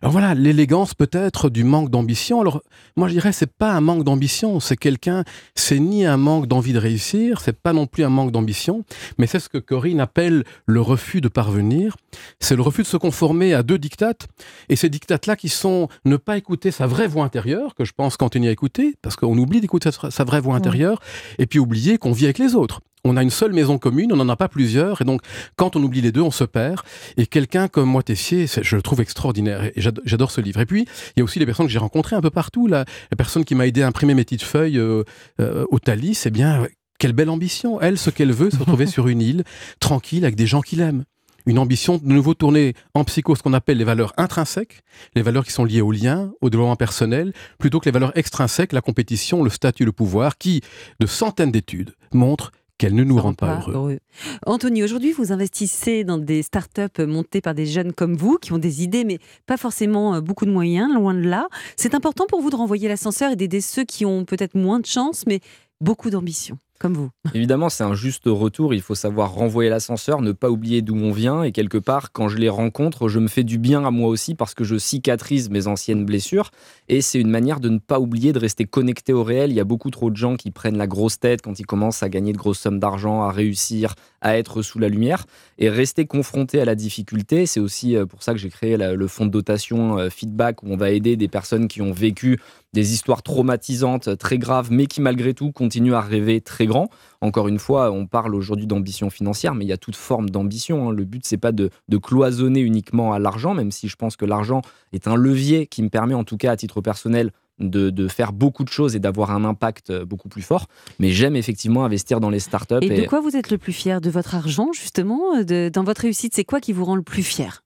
Alors 0.02 0.12
voilà, 0.12 0.34
l'élégance 0.34 0.94
peut-être 0.94 1.50
du 1.50 1.64
manque 1.64 1.90
d'ambition. 1.90 2.40
Alors 2.40 2.62
moi 2.96 3.08
je 3.08 3.14
dirais 3.14 3.32
c'est 3.32 3.52
pas 3.52 3.72
un 3.72 3.80
manque 3.80 4.04
d'ambition, 4.04 4.60
c'est 4.60 4.76
quelqu'un, 4.76 5.24
c'est 5.56 5.80
ni 5.80 6.06
un 6.06 6.16
manque 6.16 6.46
d'envie 6.46 6.72
de 6.72 6.78
réussir, 6.78 7.40
c'est 7.40 7.58
pas 7.58 7.72
non 7.72 7.86
plus 7.86 8.04
un 8.04 8.08
manque 8.08 8.30
d'ambition, 8.30 8.84
mais 9.18 9.26
c'est 9.26 9.40
ce 9.40 9.48
que 9.48 9.58
Corinne 9.58 10.00
appelle 10.00 10.44
le 10.66 10.80
refus 10.80 11.20
de 11.20 11.28
parvenir. 11.28 11.96
C'est 12.38 12.56
le 12.56 12.62
refus 12.62 12.82
de 12.82 12.86
se 12.88 12.96
conformer 12.96 13.52
à 13.52 13.64
deux 13.64 13.78
dictates, 13.78 14.28
et 14.68 14.76
ces 14.76 14.88
dictates-là 14.90 15.34
qui 15.34 15.48
sont 15.48 15.88
ne 16.04 16.16
pas 16.16 16.36
écouter 16.36 16.70
sa 16.70 16.86
vraie 16.86 17.08
voix 17.08 17.24
intérieure, 17.24 17.74
que 17.74 17.84
je 17.84 17.92
pense 17.92 18.16
continuer 18.16 18.48
à 18.48 18.52
écouter, 18.52 18.94
parce 19.02 19.16
qu'on 19.16 19.36
oublie 19.38 19.60
d'écouter 19.60 19.90
sa, 19.92 20.24
vraie 20.24 20.40
voix 20.40 20.52
Ouais. 20.52 20.58
intérieure, 20.58 21.00
et 21.38 21.46
puis 21.46 21.58
oublier 21.58 21.98
qu'on 21.98 22.12
vit 22.12 22.24
avec 22.26 22.38
les 22.38 22.54
autres. 22.54 22.80
On 23.04 23.16
a 23.16 23.22
une 23.24 23.30
seule 23.30 23.52
maison 23.52 23.78
commune, 23.78 24.12
on 24.12 24.16
n'en 24.16 24.28
a 24.28 24.36
pas 24.36 24.48
plusieurs, 24.48 25.02
et 25.02 25.04
donc 25.04 25.22
quand 25.56 25.74
on 25.74 25.82
oublie 25.82 26.00
les 26.00 26.12
deux, 26.12 26.20
on 26.20 26.30
se 26.30 26.44
perd. 26.44 26.80
Et 27.16 27.26
quelqu'un 27.26 27.66
comme 27.66 27.88
moi, 27.88 28.04
Tessier, 28.04 28.46
je 28.46 28.76
le 28.76 28.82
trouve 28.82 29.00
extraordinaire, 29.00 29.64
et 29.64 29.72
j'ado- 29.76 30.02
j'adore 30.04 30.30
ce 30.30 30.40
livre. 30.40 30.60
Et 30.60 30.66
puis, 30.66 30.82
il 30.82 31.18
y 31.18 31.20
a 31.20 31.24
aussi 31.24 31.40
les 31.40 31.46
personnes 31.46 31.66
que 31.66 31.72
j'ai 31.72 31.80
rencontrées 31.80 32.14
un 32.14 32.20
peu 32.20 32.30
partout. 32.30 32.68
La, 32.68 32.84
la 33.10 33.16
personne 33.16 33.44
qui 33.44 33.56
m'a 33.56 33.66
aidé 33.66 33.82
à 33.82 33.88
imprimer 33.88 34.14
mes 34.14 34.22
petites 34.22 34.44
feuilles 34.44 34.78
euh, 34.78 35.02
euh, 35.40 35.64
au 35.70 35.80
Thalys, 35.80 36.14
c'est 36.14 36.30
bien, 36.30 36.68
quelle 37.00 37.12
belle 37.12 37.28
ambition. 37.30 37.80
Elle, 37.80 37.98
ce 37.98 38.10
qu'elle 38.10 38.30
veut, 38.32 38.50
se 38.50 38.56
retrouver 38.58 38.86
sur 38.86 39.08
une 39.08 39.20
île, 39.20 39.42
tranquille, 39.80 40.24
avec 40.24 40.36
des 40.36 40.46
gens 40.46 40.60
qui 40.60 40.76
l'aiment. 40.76 41.02
Une 41.44 41.58
ambition 41.58 41.96
de 41.98 42.06
nouveau 42.06 42.34
tourner 42.34 42.74
en 42.94 43.02
psycho 43.02 43.34
ce 43.34 43.42
qu'on 43.42 43.52
appelle 43.52 43.78
les 43.78 43.82
valeurs 43.84 44.12
intrinsèques, 44.16 44.82
les 45.16 45.22
valeurs 45.22 45.44
qui 45.44 45.50
sont 45.50 45.64
liées 45.64 45.80
au 45.80 45.90
lien, 45.90 46.30
au 46.40 46.50
développement 46.50 46.76
personnel, 46.76 47.32
plutôt 47.58 47.80
que 47.80 47.86
les 47.86 47.90
valeurs 47.90 48.16
extrinsèques, 48.16 48.72
la 48.72 48.80
compétition, 48.80 49.42
le 49.42 49.50
statut, 49.50 49.84
le 49.84 49.90
pouvoir, 49.90 50.38
qui, 50.38 50.60
de 51.00 51.06
centaines 51.08 51.50
d'études, 51.50 51.96
montrent 52.12 52.52
qu'elles 52.82 52.96
ne 52.96 53.04
nous 53.04 53.14
rendent 53.14 53.40
rend 53.40 53.62
pas 53.62 53.64
heureux. 53.70 53.98
Anthony, 54.44 54.82
aujourd'hui, 54.82 55.12
vous 55.12 55.30
investissez 55.30 56.02
dans 56.02 56.18
des 56.18 56.42
startups 56.42 57.06
montées 57.06 57.40
par 57.40 57.54
des 57.54 57.64
jeunes 57.64 57.92
comme 57.92 58.16
vous, 58.16 58.38
qui 58.38 58.52
ont 58.52 58.58
des 58.58 58.82
idées, 58.82 59.04
mais 59.04 59.20
pas 59.46 59.56
forcément 59.56 60.16
euh, 60.16 60.20
beaucoup 60.20 60.46
de 60.46 60.50
moyens, 60.50 60.92
loin 60.92 61.14
de 61.14 61.20
là. 61.20 61.46
C'est 61.76 61.94
important 61.94 62.26
pour 62.26 62.40
vous 62.40 62.50
de 62.50 62.56
renvoyer 62.56 62.88
l'ascenseur 62.88 63.30
et 63.30 63.36
d'aider 63.36 63.60
ceux 63.60 63.84
qui 63.84 64.04
ont 64.04 64.24
peut-être 64.24 64.56
moins 64.56 64.80
de 64.80 64.86
chance, 64.86 65.22
mais 65.28 65.38
beaucoup 65.80 66.10
d'ambition, 66.10 66.58
vous. 66.90 67.10
Évidemment, 67.34 67.68
c'est 67.68 67.84
un 67.84 67.94
juste 67.94 68.24
retour. 68.26 68.74
Il 68.74 68.82
faut 68.82 68.94
savoir 68.94 69.32
renvoyer 69.32 69.70
l'ascenseur, 69.70 70.22
ne 70.22 70.32
pas 70.32 70.50
oublier 70.50 70.82
d'où 70.82 70.96
on 70.96 71.12
vient. 71.12 71.42
Et 71.42 71.52
quelque 71.52 71.78
part, 71.78 72.12
quand 72.12 72.28
je 72.28 72.38
les 72.38 72.48
rencontre, 72.48 73.08
je 73.08 73.18
me 73.18 73.28
fais 73.28 73.44
du 73.44 73.58
bien 73.58 73.84
à 73.84 73.90
moi 73.90 74.08
aussi 74.08 74.34
parce 74.34 74.54
que 74.54 74.64
je 74.64 74.76
cicatrise 74.76 75.50
mes 75.50 75.66
anciennes 75.66 76.04
blessures. 76.04 76.50
Et 76.88 77.00
c'est 77.00 77.20
une 77.20 77.30
manière 77.30 77.60
de 77.60 77.68
ne 77.68 77.78
pas 77.78 78.00
oublier 78.00 78.32
de 78.32 78.38
rester 78.38 78.64
connecté 78.64 79.12
au 79.12 79.22
réel. 79.22 79.50
Il 79.50 79.54
y 79.54 79.60
a 79.60 79.64
beaucoup 79.64 79.90
trop 79.90 80.10
de 80.10 80.16
gens 80.16 80.36
qui 80.36 80.50
prennent 80.50 80.78
la 80.78 80.86
grosse 80.86 81.18
tête 81.18 81.42
quand 81.42 81.58
ils 81.58 81.66
commencent 81.66 82.02
à 82.02 82.08
gagner 82.08 82.32
de 82.32 82.38
grosses 82.38 82.60
sommes 82.60 82.78
d'argent, 82.78 83.22
à 83.22 83.30
réussir, 83.30 83.94
à 84.20 84.36
être 84.36 84.62
sous 84.62 84.78
la 84.78 84.88
lumière. 84.88 85.26
Et 85.58 85.68
rester 85.68 86.06
confronté 86.06 86.60
à 86.60 86.64
la 86.64 86.74
difficulté, 86.74 87.46
c'est 87.46 87.60
aussi 87.60 87.96
euh, 87.96 88.06
pour 88.06 88.22
ça 88.22 88.32
que 88.32 88.38
j'ai 88.38 88.50
créé 88.50 88.76
le 88.76 89.06
fonds 89.06 89.26
de 89.26 89.30
dotation 89.30 89.98
euh, 89.98 90.10
Feedback 90.10 90.62
où 90.62 90.66
on 90.70 90.76
va 90.76 90.90
aider 90.90 91.16
des 91.16 91.28
personnes 91.28 91.68
qui 91.68 91.82
ont 91.82 91.92
vécu 91.92 92.40
des 92.74 92.94
histoires 92.94 93.22
traumatisantes, 93.22 94.16
très 94.16 94.38
graves, 94.38 94.68
mais 94.70 94.86
qui 94.86 95.00
malgré 95.02 95.34
tout 95.34 95.52
continuent 95.52 95.92
à 95.94 96.00
rêver 96.00 96.40
très 96.40 96.66
grand. 96.66 96.88
Encore 97.20 97.48
une 97.48 97.58
fois, 97.58 97.90
on 97.90 98.06
parle 98.06 98.34
aujourd'hui 98.34 98.66
d'ambition 98.66 99.10
financière, 99.10 99.54
mais 99.54 99.64
il 99.66 99.68
y 99.68 99.72
a 99.72 99.76
toute 99.76 99.96
forme 99.96 100.30
d'ambition. 100.30 100.88
hein. 100.88 100.92
Le 100.92 101.04
but, 101.04 101.22
c'est 101.26 101.36
pas 101.36 101.52
de, 101.52 101.68
de 101.88 101.96
cloisonner 101.98 102.60
uniquement 102.60 103.12
à 103.12 103.18
l'argent, 103.18 103.52
même 103.52 103.70
si 103.72 103.88
je 103.88 103.96
pense 103.96 104.16
que 104.16 104.24
l'argent 104.24 104.62
est 104.94 105.06
un 105.06 105.16
levier 105.16 105.66
qui 105.66 105.82
me 105.82 105.90
permet, 105.90 106.14
en 106.14 106.24
tout 106.24 106.38
cas 106.38 106.52
à 106.52 106.56
titre 106.56 106.80
personnel, 106.80 107.30
de, 107.58 107.90
de 107.90 108.08
faire 108.08 108.32
beaucoup 108.32 108.64
de 108.64 108.70
choses 108.70 108.96
et 108.96 108.98
d'avoir 109.00 109.30
un 109.32 109.44
impact 109.44 109.90
euh, 109.90 110.06
beaucoup 110.06 110.30
plus 110.30 110.40
fort. 110.42 110.66
Mais 110.98 111.10
j'aime 111.10 111.36
effectivement 111.36 111.84
investir 111.84 112.18
dans 112.20 112.30
les 112.30 112.40
startups. 112.40 112.76
Et 112.80 112.86
et- 112.86 113.02
de 113.02 113.06
quoi 113.06 113.20
vous 113.20 113.36
êtes 113.36 113.50
le 113.50 113.58
plus 113.58 113.74
fier 113.74 114.00
De 114.00 114.08
votre 114.08 114.34
argent, 114.34 114.70
justement 114.72 115.36
euh, 115.36 115.44
de- 115.44 115.70
Dans 115.70 115.84
votre 115.84 116.00
réussite, 116.00 116.34
c'est 116.34 116.44
quoi 116.44 116.60
qui 116.60 116.72
vous 116.72 116.86
rend 116.86 116.96
le 116.96 117.02
plus 117.02 117.22
fier? 117.22 117.62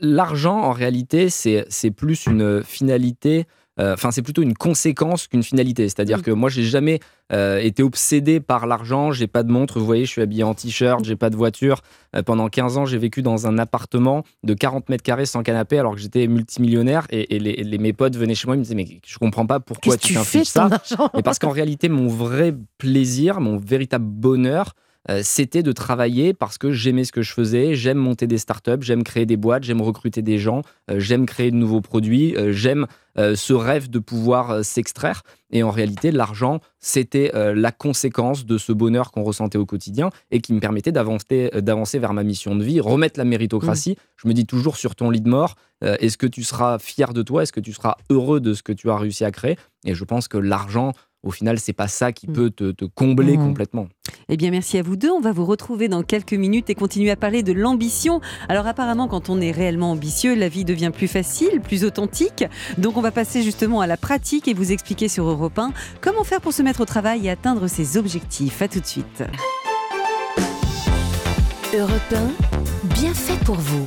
L'argent, 0.00 0.56
en 0.58 0.72
réalité, 0.72 1.28
c'est 1.28 1.66
plus 1.94 2.26
une 2.26 2.62
finalité. 2.62 3.44
Euh, 3.80 3.94
Enfin, 3.94 4.10
c'est 4.10 4.22
plutôt 4.22 4.42
une 4.42 4.54
conséquence 4.54 5.26
qu'une 5.26 5.42
finalité. 5.42 5.88
C'est-à-dire 5.88 6.18
Mm. 6.18 6.22
que 6.22 6.30
moi, 6.30 6.50
j'ai 6.50 6.62
jamais 6.64 7.00
euh, 7.32 7.58
été 7.58 7.82
obsédé 7.82 8.40
par 8.40 8.66
l'argent. 8.66 9.12
J'ai 9.12 9.26
pas 9.26 9.42
de 9.42 9.50
montre. 9.50 9.78
Vous 9.78 9.86
voyez, 9.86 10.04
je 10.04 10.10
suis 10.10 10.20
habillé 10.22 10.42
en 10.44 10.52
t-shirt. 10.54 11.04
J'ai 11.04 11.16
pas 11.16 11.30
de 11.30 11.36
voiture. 11.36 11.80
Euh, 12.14 12.22
pendant 12.22 12.48
15 12.48 12.76
ans, 12.76 12.84
j'ai 12.84 12.98
vécu 12.98 13.22
dans 13.22 13.46
un 13.46 13.56
appartement 13.58 14.24
de 14.44 14.52
40 14.54 14.88
mètres 14.90 15.02
carrés 15.02 15.24
sans 15.26 15.42
canapé, 15.42 15.78
alors 15.78 15.94
que 15.94 16.00
j'étais 16.00 16.26
multimillionnaire. 16.26 17.06
Et, 17.10 17.36
et 17.36 17.38
les, 17.38 17.54
les- 17.56 17.78
mes 17.78 17.92
potes 17.94 18.16
venaient 18.16 18.34
chez 18.34 18.46
moi, 18.46 18.56
ils 18.56 18.58
me 18.58 18.64
disaient 18.64 18.74
mais 18.74 19.00
je 19.06 19.18
comprends 19.18 19.46
pas 19.46 19.60
pourquoi 19.60 19.96
tu 19.96 20.12
t'infliges 20.14 20.46
ça. 20.48 20.68
Mais 21.14 21.22
parce 21.22 21.38
qu'en 21.38 21.50
réalité, 21.50 21.88
mon 21.88 22.08
vrai 22.08 22.54
plaisir, 22.78 23.40
mon 23.40 23.56
véritable 23.56 24.04
bonheur, 24.04 24.74
euh, 25.10 25.20
c'était 25.22 25.62
de 25.62 25.72
travailler 25.72 26.32
parce 26.32 26.58
que 26.58 26.72
j'aimais 26.72 27.04
ce 27.04 27.12
que 27.12 27.22
je 27.22 27.32
faisais. 27.32 27.74
J'aime 27.74 27.98
monter 27.98 28.26
des 28.26 28.38
startups, 28.38 28.80
j'aime 28.82 29.02
créer 29.02 29.26
des 29.26 29.36
boîtes, 29.36 29.64
j'aime 29.64 29.82
recruter 29.82 30.22
des 30.22 30.38
gens, 30.38 30.62
euh, 30.90 31.00
j'aime 31.00 31.26
créer 31.26 31.50
de 31.50 31.56
nouveaux 31.56 31.80
produits, 31.80 32.36
euh, 32.36 32.52
j'aime 32.52 32.86
ce 33.14 33.52
rêve 33.52 33.90
de 33.90 33.98
pouvoir 33.98 34.64
s'extraire. 34.64 35.22
Et 35.50 35.62
en 35.62 35.70
réalité, 35.70 36.12
l'argent, 36.12 36.60
c'était 36.78 37.30
la 37.34 37.70
conséquence 37.70 38.46
de 38.46 38.56
ce 38.56 38.72
bonheur 38.72 39.10
qu'on 39.10 39.22
ressentait 39.22 39.58
au 39.58 39.66
quotidien 39.66 40.08
et 40.30 40.40
qui 40.40 40.54
me 40.54 40.60
permettait 40.60 40.92
d'avancer, 40.92 41.50
d'avancer 41.56 41.98
vers 41.98 42.14
ma 42.14 42.22
mission 42.22 42.56
de 42.56 42.64
vie, 42.64 42.80
remettre 42.80 43.18
la 43.18 43.26
méritocratie. 43.26 43.98
Je 44.16 44.28
me 44.28 44.32
dis 44.32 44.46
toujours 44.46 44.78
sur 44.78 44.94
ton 44.94 45.10
lit 45.10 45.20
de 45.20 45.28
mort, 45.28 45.56
est-ce 45.82 46.16
que 46.16 46.26
tu 46.26 46.42
seras 46.42 46.78
fier 46.78 47.12
de 47.12 47.20
toi? 47.20 47.42
Est-ce 47.42 47.52
que 47.52 47.60
tu 47.60 47.74
seras 47.74 47.96
heureux 48.08 48.40
de 48.40 48.54
ce 48.54 48.62
que 48.62 48.72
tu 48.72 48.88
as 48.88 48.96
réussi 48.96 49.26
à 49.26 49.30
créer? 49.30 49.58
Et 49.84 49.94
je 49.94 50.04
pense 50.04 50.26
que 50.26 50.38
l'argent, 50.38 50.94
au 51.22 51.30
final, 51.30 51.58
c'est 51.58 51.72
pas 51.72 51.88
ça 51.88 52.12
qui 52.12 52.28
Mm. 52.28 52.32
peut 52.32 52.50
te, 52.50 52.70
te 52.72 52.84
combler 52.84 53.36
Mm. 53.36 53.44
complètement. 53.46 53.88
Eh 54.28 54.36
bien, 54.36 54.50
merci 54.50 54.78
à 54.78 54.82
vous 54.82 54.96
deux. 54.96 55.10
On 55.10 55.20
va 55.20 55.32
vous 55.32 55.44
retrouver 55.44 55.88
dans 55.88 56.02
quelques 56.02 56.32
minutes 56.34 56.70
et 56.70 56.74
continuer 56.74 57.10
à 57.10 57.16
parler 57.16 57.42
de 57.42 57.52
l'ambition. 57.52 58.20
Alors, 58.48 58.66
apparemment, 58.66 59.08
quand 59.08 59.28
on 59.30 59.40
est 59.40 59.50
réellement 59.52 59.90
ambitieux, 59.92 60.34
la 60.34 60.48
vie 60.48 60.64
devient 60.64 60.90
plus 60.94 61.08
facile, 61.08 61.60
plus 61.60 61.84
authentique. 61.84 62.44
Donc, 62.78 62.96
on 62.96 63.00
va 63.02 63.10
passer 63.10 63.42
justement 63.42 63.80
à 63.80 63.86
la 63.86 63.96
pratique 63.96 64.48
et 64.48 64.54
vous 64.54 64.72
expliquer 64.72 65.08
sur 65.08 65.24
Europe 65.28 65.58
1 65.58 65.72
comment 66.00 66.24
faire 66.24 66.40
pour 66.40 66.52
se 66.52 66.62
mettre 66.62 66.80
au 66.80 66.86
travail 66.86 67.26
et 67.26 67.30
atteindre 67.30 67.66
ses 67.66 67.96
objectifs. 67.96 68.62
À 68.62 68.68
tout 68.68 68.80
de 68.80 68.86
suite. 68.86 69.22
Europe 71.74 72.14
1, 72.14 72.88
bien 72.94 73.14
fait 73.14 73.38
pour 73.44 73.56
vous. 73.56 73.86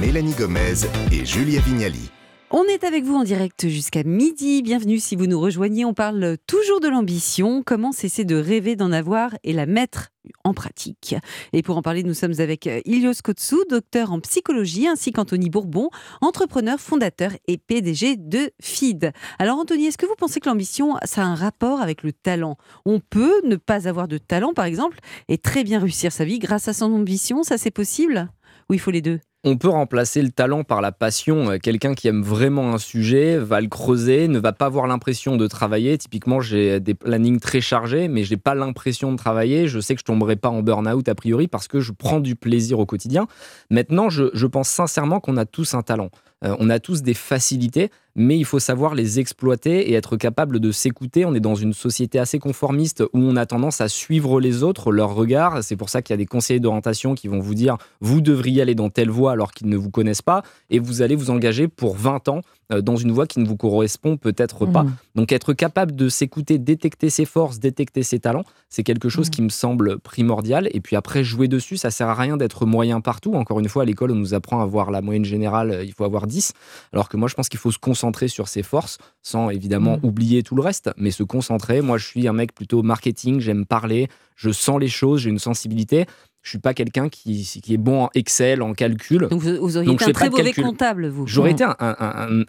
Mélanie 0.00 0.34
Gomez 0.38 0.74
et 1.12 1.24
Julia 1.24 1.60
Vignali. 1.60 2.10
On 2.56 2.62
est 2.66 2.84
avec 2.84 3.02
vous 3.02 3.16
en 3.16 3.24
direct 3.24 3.66
jusqu'à 3.66 4.04
midi. 4.04 4.62
Bienvenue 4.62 5.00
si 5.00 5.16
vous 5.16 5.26
nous 5.26 5.40
rejoignez. 5.40 5.84
On 5.84 5.92
parle 5.92 6.36
toujours 6.46 6.78
de 6.78 6.86
l'ambition, 6.86 7.64
comment 7.66 7.90
cesser 7.90 8.24
de 8.24 8.36
rêver 8.36 8.76
d'en 8.76 8.92
avoir 8.92 9.34
et 9.42 9.52
la 9.52 9.66
mettre 9.66 10.10
en 10.44 10.54
pratique? 10.54 11.16
Et 11.52 11.64
pour 11.64 11.76
en 11.76 11.82
parler, 11.82 12.04
nous 12.04 12.14
sommes 12.14 12.34
avec 12.38 12.68
euh, 12.68 12.80
Ilios 12.84 13.22
Kotsou, 13.24 13.64
docteur 13.68 14.12
en 14.12 14.20
psychologie, 14.20 14.86
ainsi 14.86 15.10
qu'Anthony 15.10 15.50
Bourbon, 15.50 15.90
entrepreneur, 16.20 16.78
fondateur 16.78 17.32
et 17.48 17.58
PDG 17.58 18.14
de 18.18 18.52
FID. 18.62 19.10
Alors 19.40 19.58
Anthony, 19.58 19.86
est-ce 19.86 19.98
que 19.98 20.06
vous 20.06 20.14
pensez 20.16 20.38
que 20.38 20.48
l'ambition, 20.48 20.94
ça 21.02 21.22
a 21.22 21.26
un 21.26 21.34
rapport 21.34 21.80
avec 21.80 22.04
le 22.04 22.12
talent? 22.12 22.56
On 22.84 23.00
peut 23.00 23.40
ne 23.44 23.56
pas 23.56 23.88
avoir 23.88 24.06
de 24.06 24.18
talent, 24.18 24.54
par 24.54 24.66
exemple, 24.66 25.00
et 25.26 25.38
très 25.38 25.64
bien 25.64 25.80
réussir 25.80 26.12
sa 26.12 26.24
vie 26.24 26.38
grâce 26.38 26.68
à 26.68 26.72
son 26.72 26.92
ambition, 26.92 27.42
ça 27.42 27.58
c'est 27.58 27.72
possible? 27.72 28.30
Ou 28.70 28.74
il 28.74 28.80
faut 28.80 28.92
les 28.92 29.02
deux? 29.02 29.18
On 29.44 29.56
peut 29.56 29.68
remplacer 29.68 30.22
le 30.22 30.30
talent 30.30 30.64
par 30.64 30.80
la 30.80 30.90
passion. 30.90 31.50
Euh, 31.50 31.58
quelqu'un 31.58 31.94
qui 31.94 32.08
aime 32.08 32.22
vraiment 32.22 32.72
un 32.72 32.78
sujet 32.78 33.36
va 33.36 33.60
le 33.60 33.68
creuser, 33.68 34.26
ne 34.28 34.38
va 34.38 34.52
pas 34.52 34.66
avoir 34.66 34.86
l'impression 34.86 35.36
de 35.36 35.46
travailler. 35.46 35.96
Typiquement, 35.98 36.40
j'ai 36.40 36.80
des 36.80 36.94
plannings 36.94 37.40
très 37.40 37.60
chargés, 37.60 38.08
mais 38.08 38.24
j'ai 38.24 38.36
pas 38.36 38.54
l'impression 38.54 39.12
de 39.12 39.16
travailler. 39.16 39.68
Je 39.68 39.80
sais 39.80 39.94
que 39.94 40.00
je 40.00 40.04
tomberai 40.04 40.36
pas 40.36 40.48
en 40.48 40.62
burn-out 40.62 41.08
a 41.08 41.14
priori 41.14 41.46
parce 41.46 41.68
que 41.68 41.80
je 41.80 41.92
prends 41.92 42.20
du 42.20 42.36
plaisir 42.36 42.78
au 42.78 42.86
quotidien. 42.86 43.26
Maintenant, 43.70 44.08
je, 44.08 44.24
je 44.32 44.46
pense 44.46 44.68
sincèrement 44.68 45.20
qu'on 45.20 45.36
a 45.36 45.44
tous 45.44 45.74
un 45.74 45.82
talent. 45.82 46.10
Euh, 46.44 46.56
on 46.58 46.70
a 46.70 46.78
tous 46.78 47.02
des 47.02 47.14
facilités, 47.14 47.90
mais 48.14 48.36
il 48.36 48.44
faut 48.44 48.58
savoir 48.58 48.94
les 48.94 49.18
exploiter 49.18 49.90
et 49.90 49.94
être 49.94 50.16
capable 50.16 50.60
de 50.60 50.70
s'écouter. 50.72 51.24
On 51.24 51.34
est 51.34 51.40
dans 51.40 51.54
une 51.54 51.72
société 51.72 52.18
assez 52.18 52.38
conformiste 52.38 53.02
où 53.12 53.18
on 53.18 53.36
a 53.36 53.46
tendance 53.46 53.80
à 53.80 53.88
suivre 53.88 54.40
les 54.40 54.62
autres, 54.62 54.92
leurs 54.92 55.14
regards. 55.14 55.64
C'est 55.64 55.76
pour 55.76 55.88
ça 55.88 56.02
qu'il 56.02 56.12
y 56.12 56.14
a 56.14 56.18
des 56.18 56.26
conseillers 56.26 56.60
d'orientation 56.60 57.14
qui 57.14 57.28
vont 57.28 57.40
vous 57.40 57.54
dire 57.54 57.76
vous 58.00 58.20
devriez 58.20 58.62
aller 58.62 58.74
dans 58.74 58.90
telle 58.90 59.10
voie 59.10 59.32
alors 59.32 59.52
qu'ils 59.52 59.68
ne 59.68 59.76
vous 59.76 59.90
connaissent 59.90 60.22
pas 60.22 60.42
et 60.70 60.78
vous 60.78 61.02
allez 61.02 61.16
vous 61.16 61.30
engager 61.30 61.68
pour 61.68 61.96
20 61.96 62.28
ans 62.28 62.40
dans 62.70 62.96
une 62.96 63.12
voie 63.12 63.26
qui 63.26 63.40
ne 63.40 63.46
vous 63.46 63.56
correspond 63.56 64.16
peut-être 64.16 64.66
pas. 64.66 64.84
Mmh. 64.84 64.96
Donc 65.14 65.32
être 65.32 65.52
capable 65.52 65.94
de 65.94 66.08
s'écouter, 66.08 66.58
détecter 66.58 67.10
ses 67.10 67.24
forces, 67.24 67.58
détecter 67.58 68.02
ses 68.02 68.18
talents, 68.18 68.44
c'est 68.68 68.82
quelque 68.82 69.08
chose 69.08 69.28
mmh. 69.28 69.30
qui 69.30 69.42
me 69.42 69.48
semble 69.48 69.98
primordial. 69.98 70.68
Et 70.72 70.80
puis 70.80 70.96
après, 70.96 71.24
jouer 71.24 71.48
dessus, 71.48 71.76
ça 71.76 71.90
sert 71.90 72.08
à 72.08 72.14
rien 72.14 72.36
d'être 72.36 72.66
moyen 72.66 73.00
partout. 73.00 73.34
Encore 73.34 73.60
une 73.60 73.68
fois, 73.68 73.82
à 73.82 73.86
l'école, 73.86 74.10
on 74.10 74.16
nous 74.16 74.34
apprend 74.34 74.60
à 74.60 74.66
voir 74.66 74.90
la 74.90 75.00
moyenne 75.00 75.24
générale, 75.24 75.70
euh, 75.70 75.84
il 75.84 75.92
faut 75.92 76.04
avoir 76.04 76.26
10. 76.26 76.52
Alors 76.92 77.08
que 77.08 77.16
moi, 77.16 77.28
je 77.28 77.34
pense 77.34 77.48
qu'il 77.48 77.60
faut 77.60 77.70
se 77.70 77.78
concentrer 77.78 78.28
sur 78.28 78.48
ses 78.48 78.62
forces, 78.62 78.98
sans 79.22 79.50
évidemment 79.50 79.98
mmh. 79.98 80.06
oublier 80.06 80.42
tout 80.42 80.56
le 80.56 80.62
reste, 80.62 80.90
mais 80.96 81.10
se 81.10 81.22
concentrer. 81.22 81.82
Moi, 81.82 81.98
je 81.98 82.06
suis 82.06 82.26
un 82.28 82.32
mec 82.32 82.54
plutôt 82.54 82.82
marketing, 82.82 83.40
j'aime 83.40 83.66
parler, 83.66 84.08
je 84.36 84.50
sens 84.50 84.80
les 84.80 84.88
choses, 84.88 85.20
j'ai 85.20 85.30
une 85.30 85.38
sensibilité 85.38 86.06
je 86.44 86.50
suis 86.50 86.58
pas 86.58 86.74
quelqu'un 86.74 87.08
qui, 87.08 87.42
qui, 87.62 87.72
est 87.72 87.78
bon 87.78 88.04
en 88.04 88.10
Excel, 88.14 88.60
en 88.60 88.74
calcul. 88.74 89.28
Donc 89.30 89.40
vous, 89.40 89.76
auriez 89.78 89.92
été 89.92 90.04
un 90.04 90.12
très 90.12 90.28
mauvais 90.28 90.52
comptable, 90.52 91.08
vous. 91.08 91.26
J'aurais 91.26 91.52
été 91.52 91.64
un, 91.64 91.74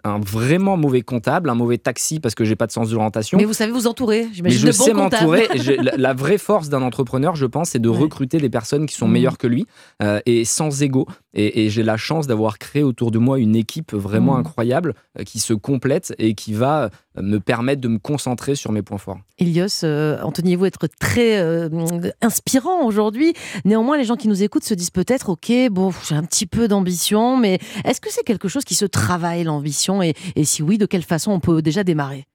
un, 0.04 0.18
vraiment 0.20 0.76
mauvais 0.76 1.00
comptable, 1.00 1.48
un 1.48 1.54
mauvais 1.54 1.78
taxi 1.78 2.20
parce 2.20 2.34
que 2.34 2.44
j'ai 2.44 2.56
pas 2.56 2.66
de 2.66 2.72
sens 2.72 2.90
de 2.90 2.94
l'orientation. 2.94 3.38
Mais 3.38 3.46
vous 3.46 3.54
savez 3.54 3.72
vous 3.72 3.86
entourer, 3.86 4.28
j'imagine. 4.32 4.60
Mais 4.66 4.66
je 4.66 4.70
sais 4.70 4.92
m'entourer. 4.92 5.48
la, 5.82 5.96
la, 5.96 6.12
vraie 6.12 6.36
force 6.36 6.68
d'un 6.68 6.82
entrepreneur, 6.82 7.34
je 7.36 7.46
pense, 7.46 7.70
c'est 7.70 7.78
de 7.78 7.88
recruter 8.06 8.36
des 8.36 8.50
personnes 8.50 8.84
qui 8.84 8.94
sont 8.94 9.08
mmh. 9.08 9.12
meilleures 9.12 9.38
que 9.38 9.46
lui 9.46 9.66
euh, 10.02 10.20
et 10.26 10.44
sans 10.44 10.82
ego. 10.82 11.06
Et, 11.38 11.68
j'ai 11.68 11.82
la 11.82 11.98
chance 11.98 12.26
d'avoir 12.26 12.58
créé 12.58 12.82
autour 12.82 13.10
de 13.10 13.18
moi 13.18 13.38
une 13.38 13.56
équipe 13.56 13.92
vraiment 13.92 14.34
mmh. 14.34 14.40
incroyable 14.40 14.94
euh, 15.18 15.24
qui 15.24 15.38
se 15.38 15.52
complète 15.52 16.14
et 16.18 16.34
qui 16.34 16.54
va 16.54 16.84
euh, 16.84 17.22
me 17.22 17.38
permettre 17.38 17.82
de 17.82 17.88
me 17.88 17.98
concentrer 17.98 18.54
sur 18.54 18.72
mes 18.72 18.80
points 18.80 18.96
forts. 18.96 19.18
Elios, 19.38 19.84
euh, 19.84 20.18
vous 20.56 20.64
être 20.64 20.86
très 20.98 21.68
inspirant 22.22 22.84
aujourd'hui. 22.86 23.34
Néanmoins, 23.64 23.98
les 23.98 24.04
gens 24.04 24.16
qui 24.16 24.28
nous 24.28 24.42
écoutent 24.42 24.64
se 24.64 24.72
disent 24.72 24.90
peut-être, 24.90 25.28
ok, 25.28 25.52
bon, 25.70 25.92
j'ai 26.08 26.14
un 26.14 26.24
petit 26.24 26.46
peu 26.46 26.68
d'ambition, 26.68 27.36
mais 27.36 27.58
est-ce 27.84 28.00
que 28.00 28.10
c'est 28.10 28.24
quelque 28.24 28.48
chose 28.48 28.64
qui 28.64 28.74
se 28.74 28.86
travaille, 28.86 29.44
l'ambition? 29.44 30.02
Et 30.02 30.14
si 30.44 30.62
oui, 30.62 30.78
de 30.78 30.86
quelle 30.86 31.02
façon 31.02 31.32
on 31.32 31.40
peut 31.40 31.60
déjà 31.60 31.84
démarrer? 31.84 32.26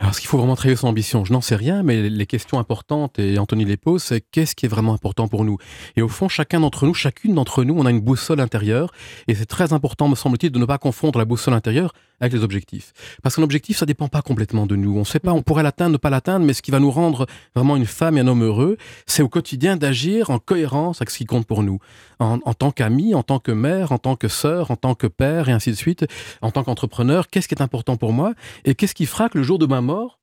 Alors, 0.00 0.14
ce 0.14 0.20
qu'il 0.20 0.28
faut 0.28 0.38
vraiment 0.38 0.56
travailler 0.56 0.76
son 0.76 0.88
ambition, 0.88 1.26
je 1.26 1.32
n'en 1.34 1.42
sais 1.42 1.56
rien, 1.56 1.82
mais 1.82 2.08
les 2.08 2.26
questions 2.26 2.58
importantes, 2.58 3.18
et 3.18 3.38
Anthony 3.38 3.66
les 3.66 3.76
pose, 3.76 4.02
c'est 4.02 4.22
qu'est-ce 4.22 4.54
qui 4.54 4.64
est 4.64 4.68
vraiment 4.68 4.94
important 4.94 5.28
pour 5.28 5.44
nous? 5.44 5.58
Et 5.94 6.00
au 6.00 6.08
fond, 6.08 6.26
chacun 6.26 6.60
d'entre 6.60 6.86
nous, 6.86 6.94
chacune 6.94 7.34
d'entre 7.34 7.64
nous, 7.64 7.74
on 7.76 7.84
a 7.84 7.90
une 7.90 8.00
boussole 8.00 8.40
intérieure, 8.40 8.92
et 9.28 9.34
c'est 9.34 9.44
très 9.44 9.74
important, 9.74 10.08
me 10.08 10.14
semble-t-il, 10.14 10.50
de 10.50 10.58
ne 10.58 10.64
pas 10.64 10.78
confondre 10.78 11.18
la 11.18 11.26
boussole 11.26 11.52
intérieure 11.52 11.92
avec 12.20 12.32
les 12.32 12.44
objectifs. 12.44 12.92
Parce 13.22 13.36
qu'un 13.36 13.42
objectif, 13.42 13.78
ça 13.78 13.86
dépend 13.86 14.08
pas 14.08 14.22
complètement 14.22 14.66
de 14.66 14.76
nous. 14.76 14.94
On 14.96 15.00
ne 15.00 15.04
sait 15.04 15.18
pas, 15.18 15.32
on 15.32 15.42
pourrait 15.42 15.62
l'atteindre, 15.62 15.92
ne 15.92 15.96
pas 15.96 16.10
l'atteindre, 16.10 16.44
mais 16.44 16.52
ce 16.52 16.62
qui 16.62 16.70
va 16.70 16.78
nous 16.78 16.90
rendre 16.90 17.26
vraiment 17.54 17.76
une 17.76 17.86
femme 17.86 18.16
et 18.16 18.20
un 18.20 18.26
homme 18.26 18.44
heureux, 18.44 18.76
c'est 19.06 19.22
au 19.22 19.28
quotidien 19.28 19.76
d'agir 19.76 20.30
en 20.30 20.38
cohérence 20.38 20.98
avec 21.00 21.10
ce 21.10 21.18
qui 21.18 21.24
compte 21.24 21.46
pour 21.46 21.62
nous. 21.62 21.78
En, 22.18 22.38
en 22.44 22.54
tant 22.54 22.70
qu'ami, 22.70 23.14
en 23.14 23.22
tant 23.22 23.38
que 23.38 23.52
mère, 23.52 23.92
en 23.92 23.98
tant 23.98 24.16
que 24.16 24.28
sœur, 24.28 24.70
en 24.70 24.76
tant 24.76 24.94
que 24.94 25.06
père, 25.06 25.48
et 25.48 25.52
ainsi 25.52 25.70
de 25.70 25.76
suite, 25.76 26.06
en 26.42 26.50
tant 26.50 26.62
qu'entrepreneur, 26.62 27.28
qu'est-ce 27.28 27.48
qui 27.48 27.54
est 27.54 27.62
important 27.62 27.96
pour 27.96 28.12
moi 28.12 28.34
et 28.64 28.74
qu'est-ce 28.74 28.94
qui 28.94 29.06
fera 29.06 29.28
que 29.28 29.38
le 29.38 29.44
jour 29.44 29.58
de 29.58 29.66
ma 29.66 29.80
mort, 29.80 30.19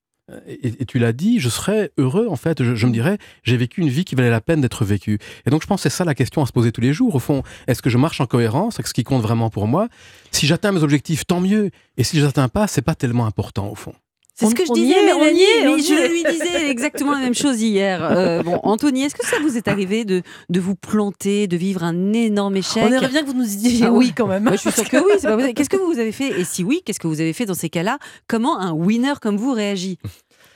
et, 0.48 0.86
tu 0.86 1.00
l'as 1.00 1.14
dit, 1.14 1.40
je 1.40 1.50
serais 1.50 1.92
heureux, 1.98 2.28
en 2.30 2.36
fait, 2.36 2.62
je, 2.62 2.86
me 2.86 2.92
dirais, 2.92 3.18
j'ai 3.44 3.56
vécu 3.56 3.82
une 3.82 3.90
vie 3.90 4.04
qui 4.04 4.16
valait 4.16 4.30
la 4.30 4.42
peine 4.42 4.60
d'être 4.60 4.84
vécue. 4.84 5.20
Et 5.46 5.50
donc, 5.50 5.62
je 5.62 5.68
pense 5.68 5.84
que 5.84 5.90
c'est 5.90 5.96
ça 5.96 6.04
la 6.04 6.16
question 6.16 6.42
à 6.42 6.46
se 6.46 6.52
poser 6.52 6.72
tous 6.72 6.82
les 6.82 6.94
jours. 6.94 7.16
Au 7.16 7.20
fond, 7.20 7.44
est-ce 7.68 7.82
que 7.82 7.90
je 7.90 7.98
marche 7.98 8.20
en 8.20 8.26
cohérence 8.26 8.76
avec 8.76 8.88
ce 8.88 8.94
qui 8.94 9.04
compte 9.04 9.22
vraiment 9.22 9.50
pour 9.50 9.68
moi? 9.68 9.88
Si 10.32 10.46
j'atteins 10.46 10.74
mes 10.74 10.84
objectifs, 10.84 11.26
tant 11.26 11.40
mieux. 11.40 11.72
Et 11.96 12.04
si 12.04 12.18
je 12.18 12.24
les 12.24 12.28
atteins 12.28 12.50
pas, 12.50 12.68
c'est 12.68 12.82
pas 12.82 12.96
tellement 12.96 13.26
important, 13.26 13.70
au 13.70 13.76
fond. 13.76 13.94
C'est 14.40 14.46
ce 14.46 14.56
que 14.56 14.66
je 14.68 14.74
disais, 14.74 15.04
mais 15.04 15.14
on 15.14 15.26
y 15.26 15.42
est, 15.42 15.66
mais 15.66 15.82
je 15.82 16.12
lui 16.12 16.24
disais 16.24 16.70
exactement 16.70 17.14
la 17.14 17.20
même 17.20 17.34
chose 17.34 17.60
hier. 17.60 18.04
Euh, 18.04 18.44
bon, 18.44 18.60
Anthony, 18.62 19.02
est-ce 19.04 19.16
que 19.16 19.26
ça 19.26 19.38
vous 19.42 19.58
est 19.58 19.68
arrivé 19.68 20.06
de, 20.06 20.22
de 20.50 20.60
vous 20.60 20.76
planter, 20.76 21.48
de 21.48 21.58
vivre 21.58 21.84
un 21.84 22.14
énorme 22.14 22.56
échec? 22.56 22.84
On 22.86 22.92
aimerait 22.92 23.08
bien 23.08 23.24
que 23.24 23.28
vous 23.28 23.34
nous 23.34 23.44
disiez 23.44 23.86
ah 23.88 23.92
oui 23.92 24.14
quand 24.16 24.28
même. 24.28 24.48
je 24.52 24.58
suis 24.58 24.72
sûre 24.72 24.88
que 24.88 24.98
oui. 24.98 25.54
Qu'est-ce 25.56 25.70
que 25.70 25.78
vous 25.78 25.98
avez 25.98 26.12
fait? 26.12 26.40
Et 26.40 26.44
si 26.44 26.64
oui, 26.64 26.82
qu'est-ce 26.86 27.00
que 27.00 27.08
vous 27.08 27.20
avez 27.20 27.34
fait 27.34 27.48
dans 27.48 27.56
ces 27.56 27.70
cas-là? 27.70 27.98
Comment 28.28 28.60
un 28.60 28.74
winner 28.74 29.14
comme 29.20 29.38
vous 29.38 29.54
réagit? 29.54 29.98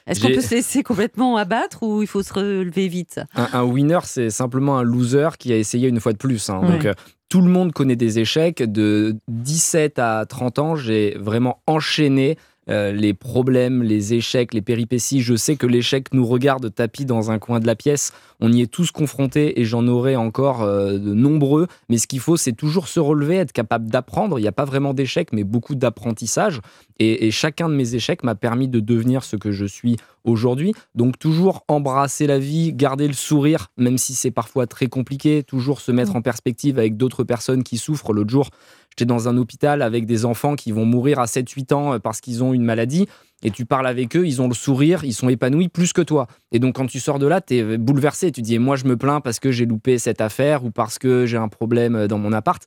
Est-ce 0.05 0.19
qu'on 0.19 0.33
peut 0.33 0.41
se 0.41 0.53
laisser 0.53 0.83
complètement 0.83 1.37
abattre 1.37 1.83
ou 1.83 2.01
il 2.01 2.07
faut 2.07 2.21
se 2.21 2.33
relever 2.33 2.87
vite? 2.87 3.19
Un, 3.35 3.63
winner, 3.63 3.99
c'est 4.03 4.29
simplement 4.29 4.77
un 4.77 4.83
loser 4.83 5.29
qui 5.39 5.53
a 5.53 5.57
essayé 5.57 5.87
une 5.87 5.99
fois 5.99 6.13
de 6.13 6.17
plus. 6.17 6.49
Hein. 6.49 6.61
Donc, 6.61 6.85
euh, 6.85 6.93
tout 7.29 7.41
le 7.41 7.49
monde 7.49 7.71
connaît 7.71 7.95
des 7.95 8.19
échecs. 8.19 8.61
De 8.61 9.15
17 9.29 9.99
à 9.99 10.25
30 10.27 10.59
ans, 10.59 10.75
j'ai 10.75 11.15
vraiment 11.19 11.61
enchaîné 11.65 12.37
euh, 12.71 12.91
les 12.91 13.13
problèmes, 13.13 13.83
les 13.83 14.13
échecs, 14.13 14.53
les 14.53 14.61
péripéties. 14.61 15.21
Je 15.21 15.35
sais 15.35 15.57
que 15.57 15.67
l'échec 15.67 16.13
nous 16.13 16.25
regarde 16.25 16.73
tapis 16.73 17.05
dans 17.05 17.29
un 17.29 17.37
coin 17.37 17.59
de 17.59 17.67
la 17.67 17.75
pièce. 17.75 18.13
On 18.39 18.51
y 18.51 18.61
est 18.61 18.71
tous 18.71 18.91
confrontés 18.91 19.59
et 19.59 19.65
j'en 19.65 19.87
aurai 19.87 20.15
encore 20.15 20.63
euh, 20.63 20.93
de 20.93 21.13
nombreux. 21.13 21.67
Mais 21.89 21.97
ce 21.97 22.07
qu'il 22.07 22.19
faut, 22.19 22.37
c'est 22.37 22.53
toujours 22.53 22.87
se 22.87 22.99
relever, 22.99 23.35
être 23.35 23.51
capable 23.51 23.89
d'apprendre. 23.89 24.39
Il 24.39 24.41
n'y 24.41 24.47
a 24.47 24.53
pas 24.53 24.65
vraiment 24.65 24.93
d'échecs, 24.93 25.29
mais 25.33 25.43
beaucoup 25.43 25.75
d'apprentissage. 25.75 26.61
Et, 26.99 27.31
chacun 27.31 27.67
de 27.67 27.73
mes 27.73 27.95
échecs 27.95 28.23
m'a 28.23 28.35
permis 28.35 28.67
de 28.67 28.79
devenir 28.79 29.23
ce 29.23 29.35
que 29.35 29.51
je 29.51 29.65
suis 29.65 29.97
aujourd'hui. 30.23 30.73
Donc 30.93 31.17
toujours 31.17 31.65
embrasser 31.67 32.27
la 32.27 32.37
vie, 32.37 32.73
garder 32.73 33.07
le 33.07 33.13
sourire, 33.13 33.71
même 33.75 33.97
si 33.97 34.13
c'est 34.13 34.29
parfois 34.29 34.67
très 34.67 34.85
compliqué, 34.85 35.41
toujours 35.41 35.81
se 35.81 35.91
mettre 35.91 36.13
mmh. 36.13 36.17
en 36.17 36.21
perspective 36.21 36.77
avec 36.77 36.97
d'autres 36.97 37.23
personnes 37.23 37.63
qui 37.63 37.77
souffrent. 37.77 38.13
L'autre 38.13 38.29
jour, 38.29 38.51
j'étais 38.91 39.05
dans 39.05 39.27
un 39.27 39.37
hôpital 39.37 39.81
avec 39.81 40.05
des 40.05 40.25
enfants 40.25 40.55
qui 40.55 40.71
vont 40.71 40.85
mourir 40.85 41.19
à 41.19 41.25
7-8 41.25 41.73
ans 41.73 41.93
euh, 41.93 41.99
parce 41.99 42.21
qu'ils 42.21 42.43
ont 42.43 42.53
une 42.53 42.63
maladie. 42.63 43.07
Et 43.43 43.49
tu 43.49 43.65
parles 43.65 43.87
avec 43.87 44.15
eux, 44.15 44.27
ils 44.27 44.39
ont 44.39 44.47
le 44.47 44.53
sourire, 44.53 45.03
ils 45.03 45.13
sont 45.13 45.27
épanouis 45.27 45.67
plus 45.67 45.93
que 45.93 46.01
toi. 46.01 46.27
Et 46.51 46.59
donc 46.59 46.75
quand 46.75 46.85
tu 46.85 46.99
sors 46.99 47.17
de 47.17 47.25
là, 47.25 47.41
tu 47.41 47.55
es 47.55 47.77
bouleversé. 47.77 48.31
Tu 48.31 48.43
dis, 48.43 48.59
moi 48.59 48.75
je 48.75 48.85
me 48.85 48.97
plains 48.97 49.19
parce 49.19 49.39
que 49.39 49.51
j'ai 49.51 49.65
loupé 49.65 49.97
cette 49.97 50.21
affaire 50.21 50.63
ou 50.63 50.69
parce 50.69 50.99
que 50.99 51.25
j'ai 51.25 51.37
un 51.37 51.47
problème 51.47 51.95
euh, 51.95 52.07
dans 52.07 52.19
mon 52.19 52.33
appart 52.33 52.63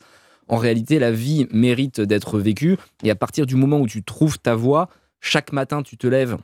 en 0.49 0.57
réalité, 0.57 0.99
la 0.99 1.11
vie 1.11 1.47
mérite 1.53 2.01
d'être 2.01 2.39
vécue. 2.39 2.77
Et 3.03 3.11
à 3.11 3.15
partir 3.15 3.47
du 3.47 3.57
moment 3.57 3.81
où 3.81 3.87
tu 3.87 4.03
trouves 4.03 4.39
ta 4.39 4.55
voie, 4.55 4.89
chaque 5.21 5.53
matin, 5.53 5.83
tu 5.83 5.97
te 5.97 6.07
lèves 6.07 6.37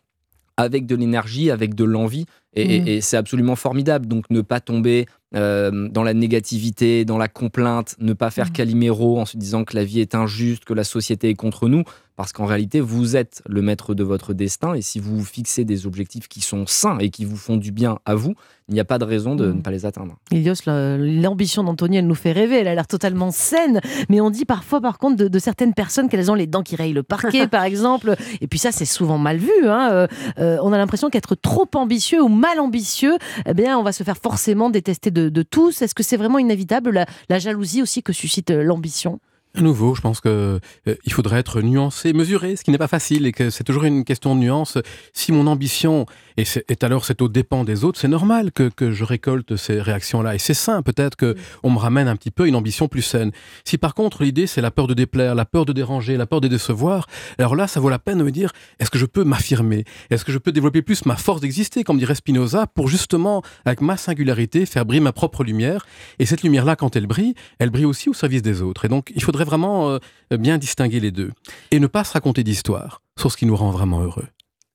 avec 0.56 0.87
de 0.87 0.94
l'énergie, 0.94 1.50
avec 1.50 1.75
de 1.75 1.84
l'envie. 1.84 2.26
Et, 2.54 2.99
mmh. 2.99 3.00
c'est 3.00 3.16
absolument 3.16 3.56
formidable. 3.56 4.06
Donc, 4.06 4.28
ne 4.30 4.40
pas 4.40 4.60
tomber 4.60 5.06
euh, 5.34 5.88
dans 5.88 6.02
la 6.02 6.14
négativité, 6.14 7.04
dans 7.04 7.18
la 7.18 7.28
complainte, 7.28 7.94
ne 8.00 8.12
pas 8.12 8.30
faire 8.30 8.49
mmh. 8.49 8.52
caliméro 8.52 9.20
en 9.20 9.26
se 9.26 9.37
disant 9.37 9.64
que 9.64 9.76
la 9.76 9.84
vie 9.84 10.00
est 10.00 10.14
injuste, 10.14 10.64
que 10.64 10.75
la 10.75 10.84
société 10.84 11.28
est 11.28 11.34
contre 11.34 11.68
nous. 11.68 11.84
Parce 12.20 12.34
qu'en 12.34 12.44
réalité, 12.44 12.80
vous 12.82 13.16
êtes 13.16 13.42
le 13.48 13.62
maître 13.62 13.94
de 13.94 14.04
votre 14.04 14.34
destin. 14.34 14.74
Et 14.74 14.82
si 14.82 15.00
vous 15.00 15.16
vous 15.16 15.24
fixez 15.24 15.64
des 15.64 15.86
objectifs 15.86 16.28
qui 16.28 16.42
sont 16.42 16.66
sains 16.66 16.98
et 16.98 17.08
qui 17.08 17.24
vous 17.24 17.38
font 17.38 17.56
du 17.56 17.72
bien 17.72 17.98
à 18.04 18.14
vous, 18.14 18.34
il 18.68 18.74
n'y 18.74 18.80
a 18.80 18.84
pas 18.84 18.98
de 18.98 19.06
raison 19.06 19.36
de 19.36 19.46
mm. 19.46 19.56
ne 19.56 19.60
pas 19.62 19.70
les 19.70 19.86
atteindre. 19.86 20.18
Ilios, 20.30 20.52
l'ambition 20.66 21.64
d'Anthony, 21.64 21.96
elle 21.96 22.06
nous 22.06 22.14
fait 22.14 22.32
rêver. 22.32 22.56
Elle 22.56 22.68
a 22.68 22.74
l'air 22.74 22.86
totalement 22.86 23.30
saine. 23.30 23.80
Mais 24.10 24.20
on 24.20 24.28
dit 24.28 24.44
parfois, 24.44 24.82
par 24.82 24.98
contre, 24.98 25.24
de, 25.24 25.38
certaines 25.38 25.72
personnes 25.72 26.10
qu'elles 26.10 26.30
ont 26.30 26.34
les 26.34 26.46
dents 26.46 26.62
qui 26.62 26.76
rayent 26.76 26.92
le 26.92 27.02
parquet, 27.02 27.46
par 27.48 27.64
exemple. 27.64 28.14
Et 28.42 28.46
puis 28.48 28.58
ça, 28.58 28.70
c'est 28.70 28.84
souvent 28.84 29.16
mal 29.16 29.38
vu. 29.38 29.50
Hein. 29.64 29.88
Euh, 29.90 30.06
euh, 30.40 30.58
on 30.60 30.74
a 30.74 30.76
l'impression 30.76 31.08
qu'être 31.08 31.34
trop 31.34 31.68
ambitieux 31.74 32.22
ou 32.22 32.28
mal 32.28 32.60
ambitieux, 32.60 33.16
eh 33.46 33.54
bien, 33.54 33.78
on 33.78 33.82
va 33.82 33.92
se 33.92 34.02
faire 34.02 34.18
forcément 34.18 34.68
détester 34.68 35.10
de, 35.10 35.42
tous. 35.42 35.80
Est-ce 35.80 35.94
que 35.94 36.02
c'est 36.02 36.18
vraiment 36.18 36.38
inévitable, 36.38 37.06
la 37.30 37.38
jalousie 37.38 37.80
aussi 37.80 38.02
que 38.02 38.12
suscite 38.12 38.50
l'ambition? 38.50 39.20
À 39.57 39.62
nouveau, 39.62 39.97
je 39.97 40.00
pense 40.00 40.21
que 40.21 40.61
euh, 40.87 40.95
faudrait 41.09 41.40
être 41.40 41.61
nuancé, 41.61 42.12
mesuré, 42.12 42.54
ce 42.54 42.62
qui 42.62 42.71
n'est 42.71 42.78
pas 42.78 42.87
facile 42.87 43.26
et 43.26 43.33
que 43.33 43.50
c'est 43.50 43.64
toujours 43.64 43.83
une 43.83 44.04
question 44.04 44.37
de 44.37 44.40
nuance. 44.40 44.78
Si 45.12 45.33
mon 45.33 45.49
ambition 45.49 46.07
est, 46.37 46.64
est 46.69 46.85
alors 46.85 47.04
c'est 47.04 47.21
au 47.21 47.28
dépens 47.28 47.64
des 47.64 47.83
autres, 47.85 47.99
c'est 47.99 48.09
normal 48.09 48.52
que, 48.52 48.69
que, 48.69 48.92
je 48.92 49.02
récolte 49.02 49.57
ces 49.57 49.80
réactions-là 49.80 50.37
et 50.37 50.38
c'est 50.38 50.54
sain. 50.54 50.83
Peut-être 50.83 51.16
que 51.16 51.35
on 51.64 51.71
me 51.71 51.78
ramène 51.78 52.07
un 52.07 52.14
petit 52.14 52.30
peu 52.30 52.47
une 52.47 52.54
ambition 52.54 52.87
plus 52.87 53.02
saine. 53.02 53.33
Si 53.64 53.76
par 53.76 53.95
contre 53.95 54.23
l'idée 54.23 54.47
c'est 54.47 54.61
la 54.61 54.71
peur 54.71 54.87
de 54.87 54.95
déplaire, 54.95 55.35
la 55.35 55.45
peur 55.45 55.64
de 55.66 55.73
déranger, 55.73 56.16
la 56.16 56.26
peur 56.26 56.40
de 56.40 56.47
décevoir, 56.47 57.09
alors 57.37 57.57
là 57.57 57.66
ça 57.66 57.80
vaut 57.80 57.90
la 57.90 57.99
peine 57.99 58.19
de 58.19 58.25
me 58.25 58.30
dire 58.30 58.52
est-ce 58.78 58.90
que 58.90 58.99
je 58.99 59.07
peux 59.07 59.25
m'affirmer, 59.25 59.85
est-ce 60.11 60.25
que 60.25 60.30
je 60.30 60.38
peux 60.38 60.52
développer 60.52 60.80
plus 60.80 61.04
ma 61.07 61.16
force 61.16 61.40
d'exister, 61.40 61.83
comme 61.83 61.99
dirait 61.99 62.14
Spinoza, 62.14 62.69
pour 62.69 62.87
justement 62.87 63.42
avec 63.64 63.80
ma 63.80 63.97
singularité 63.97 64.64
faire 64.64 64.87
briller 64.87 65.00
ma 65.00 65.12
propre 65.12 65.42
lumière? 65.42 65.87
Et 66.21 66.26
cette 66.26 66.45
lumière-là, 66.45 66.76
quand 66.76 66.95
elle 66.95 67.09
brille, 67.09 67.35
elle 67.59 67.71
brille 67.71 67.85
aussi 67.85 68.09
au 68.09 68.14
service 68.14 68.42
des 68.42 68.62
autres. 68.62 68.85
Et 68.85 68.88
donc 68.88 69.11
il 69.16 69.23
faudrait 69.25 69.39
vraiment 69.44 69.90
euh, 69.90 69.99
bien 70.37 70.59
distinguer 70.59 71.00
les 71.00 71.11
deux 71.11 71.30
et 71.70 71.80
ne 71.80 71.87
pas 71.87 72.04
se 72.04 72.12
raconter 72.12 72.44
d'histoire 72.44 73.02
sur 73.18 73.30
ce 73.30 73.37
qui 73.37 73.47
nous 73.47 73.56
rend 73.56 73.70
vraiment 73.70 74.00
heureux. 74.00 74.26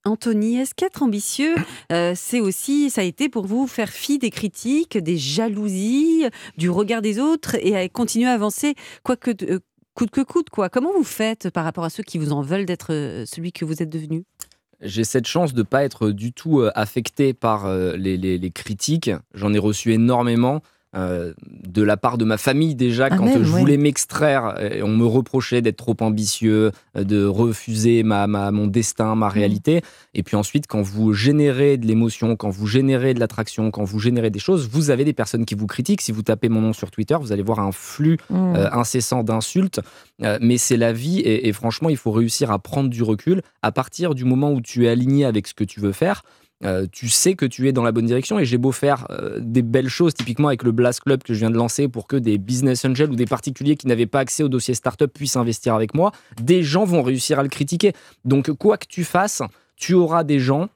Anthony, 0.03 0.57
est-ce 0.57 0.75
qu'être 0.75 1.01
ambitieux, 1.01 1.55
euh, 1.91 2.13
c'est 2.15 2.39
aussi, 2.39 2.91
ça 2.91 3.01
a 3.01 3.03
été 3.03 3.27
pour 3.27 3.47
vous 3.47 3.65
faire 3.65 3.89
fi 3.89 4.19
des 4.19 4.29
critiques, 4.29 4.97
des 4.99 5.17
jalousies, 5.17 6.25
du 6.57 6.69
regard 6.69 7.01
des 7.01 7.19
autres 7.19 7.55
et 7.59 7.75
à 7.75 7.89
continuer 7.89 8.27
à 8.27 8.33
avancer, 8.33 8.75
quoi 9.01 9.15
que, 9.15 9.31
euh, 9.51 9.59
coûte 9.95 10.11
que 10.11 10.21
coûte, 10.21 10.51
quoi? 10.51 10.69
Comment 10.69 10.93
vous 10.93 11.03
faites 11.03 11.49
par 11.49 11.63
rapport 11.63 11.85
à 11.85 11.89
ceux 11.89 12.03
qui 12.03 12.19
vous 12.19 12.31
en 12.31 12.41
veulent 12.41 12.65
d'être 12.65 12.89
celui 13.25 13.51
que 13.51 13.65
vous 13.65 13.81
êtes 13.81 13.89
devenu? 13.89 14.25
J'ai 14.81 15.05
cette 15.05 15.25
chance 15.25 15.53
de 15.53 15.59
ne 15.59 15.63
pas 15.63 15.83
être 15.83 16.11
du 16.11 16.33
tout 16.33 16.61
affecté 16.75 17.33
par 17.33 17.73
les, 17.73 18.17
les, 18.17 18.37
les 18.37 18.51
critiques. 18.51 19.09
J'en 19.33 19.53
ai 19.53 19.57
reçu 19.57 19.93
énormément. 19.93 20.61
Euh, 20.95 21.33
de 21.67 21.81
la 21.81 21.97
part 21.97 22.17
de 22.17 22.23
ma 22.23 22.37
famille 22.37 22.73
déjà 22.73 23.09
Ah, 23.11 23.17
quand 23.17 23.25
même, 23.25 23.43
je 23.43 23.51
ouais. 23.53 23.59
voulais 23.59 23.75
m'extraire 23.77 24.55
euh, 24.59 24.79
on 24.83 24.87
me 24.95 25.05
reprochait 25.05 25.61
d'être 25.61 25.75
trop 25.77 25.95
ambitieux 25.99 26.71
euh, 26.95 27.03
de 27.03 27.25
refuser 27.25 28.03
ma, 28.03 28.27
ma- 28.27 28.49
mon 28.51 28.67
destin 28.67 29.13
ma 29.15 29.27
réalité 29.27 29.81
et 30.13 30.23
puis 30.23 30.37
ensuite 30.37 30.67
quand 30.67 30.81
vous 30.81 31.11
générez 31.11 31.75
de 31.77 31.85
l'émotion 31.85 32.37
quand 32.37 32.49
vous 32.49 32.65
générez 32.67 33.13
de 33.13 33.19
l'attraction 33.19 33.71
quand 33.71 33.83
vous 33.83 33.99
générez 33.99 34.29
des 34.29 34.39
choses 34.39 34.69
vous 34.71 34.89
avez 34.89 35.03
des 35.03 35.11
personnes 35.11 35.43
qui 35.45 35.55
vous 35.55 35.67
critiquent 35.67 36.01
si 36.01 36.13
vous 36.13 36.21
tapez 36.23 36.47
mon 36.47 36.61
nom 36.61 36.71
sur 36.71 36.91
Twitter 36.91 37.17
vous 37.19 37.33
allez 37.33 37.43
voir 37.43 37.59
un 37.59 37.71
flux 37.73 38.17
Mmh. 38.29 38.55
euh, 38.55 38.71
incessant 38.71 39.23
d'insultes, 39.23 39.81
Euh, 40.23 40.37
mais 40.41 40.57
c'est 40.57 40.77
la 40.77 40.93
vie 40.93 41.19
et, 41.19 41.47
et 41.49 41.51
franchement, 41.53 41.89
il 41.89 41.97
faut 41.97 42.11
réussir 42.11 42.49
à 42.51 42.57
prendre 42.59 42.89
du 42.89 43.03
recul. 43.03 43.41
À 43.61 43.71
partir 43.73 44.15
du 44.15 44.23
moment 44.23 44.53
où 44.53 44.61
tu 44.61 44.85
es 44.85 44.89
aligné 44.89 45.25
avec 45.25 45.45
ce 45.47 45.53
que 45.53 45.65
tu 45.65 45.81
veux 45.81 45.91
faire, 45.91 46.23
euh, 46.63 46.85
tu 46.91 47.09
sais 47.09 47.35
que 47.35 47.45
tu 47.45 47.67
es 47.67 47.73
dans 47.73 47.83
la 47.83 47.91
bonne 47.91 48.05
direction 48.05 48.39
et 48.39 48.45
j'ai 48.45 48.57
beau 48.57 48.71
faire 48.71 49.07
euh, 49.09 49.39
des 49.41 49.61
belles 49.61 49.89
choses, 49.89 50.13
typiquement 50.13 50.47
avec 50.47 50.63
le 50.63 50.71
Blast 50.71 51.01
Club 51.01 51.21
que 51.21 51.33
je 51.33 51.39
viens 51.39 51.51
de 51.51 51.57
lancer 51.57 51.87
pour 51.87 52.07
que 52.07 52.15
des 52.15 52.37
business 52.37 52.85
angels 52.85 53.11
ou 53.11 53.15
des 53.15 53.25
particuliers 53.25 53.75
qui 53.75 53.87
n'avaient 53.87 54.05
pas 54.05 54.19
accès 54.19 54.41
au 54.41 54.47
dossier 54.47 54.73
startup 54.73 55.11
puissent 55.11 55.35
investir 55.35 55.75
avec 55.75 55.93
moi, 55.93 56.11
des 56.41 56.63
gens 56.63 56.85
vont 56.85 57.03
réussir 57.03 57.39
à 57.39 57.43
le 57.43 57.49
critiquer. 57.49 57.91
Donc 58.23 58.51
quoi 58.51 58.77
que 58.77 58.87
tu 58.87 59.03
fasses, 59.03 59.41
tu 59.75 59.93
auras 59.93 60.23
des 60.23 60.39
gens 60.39 60.69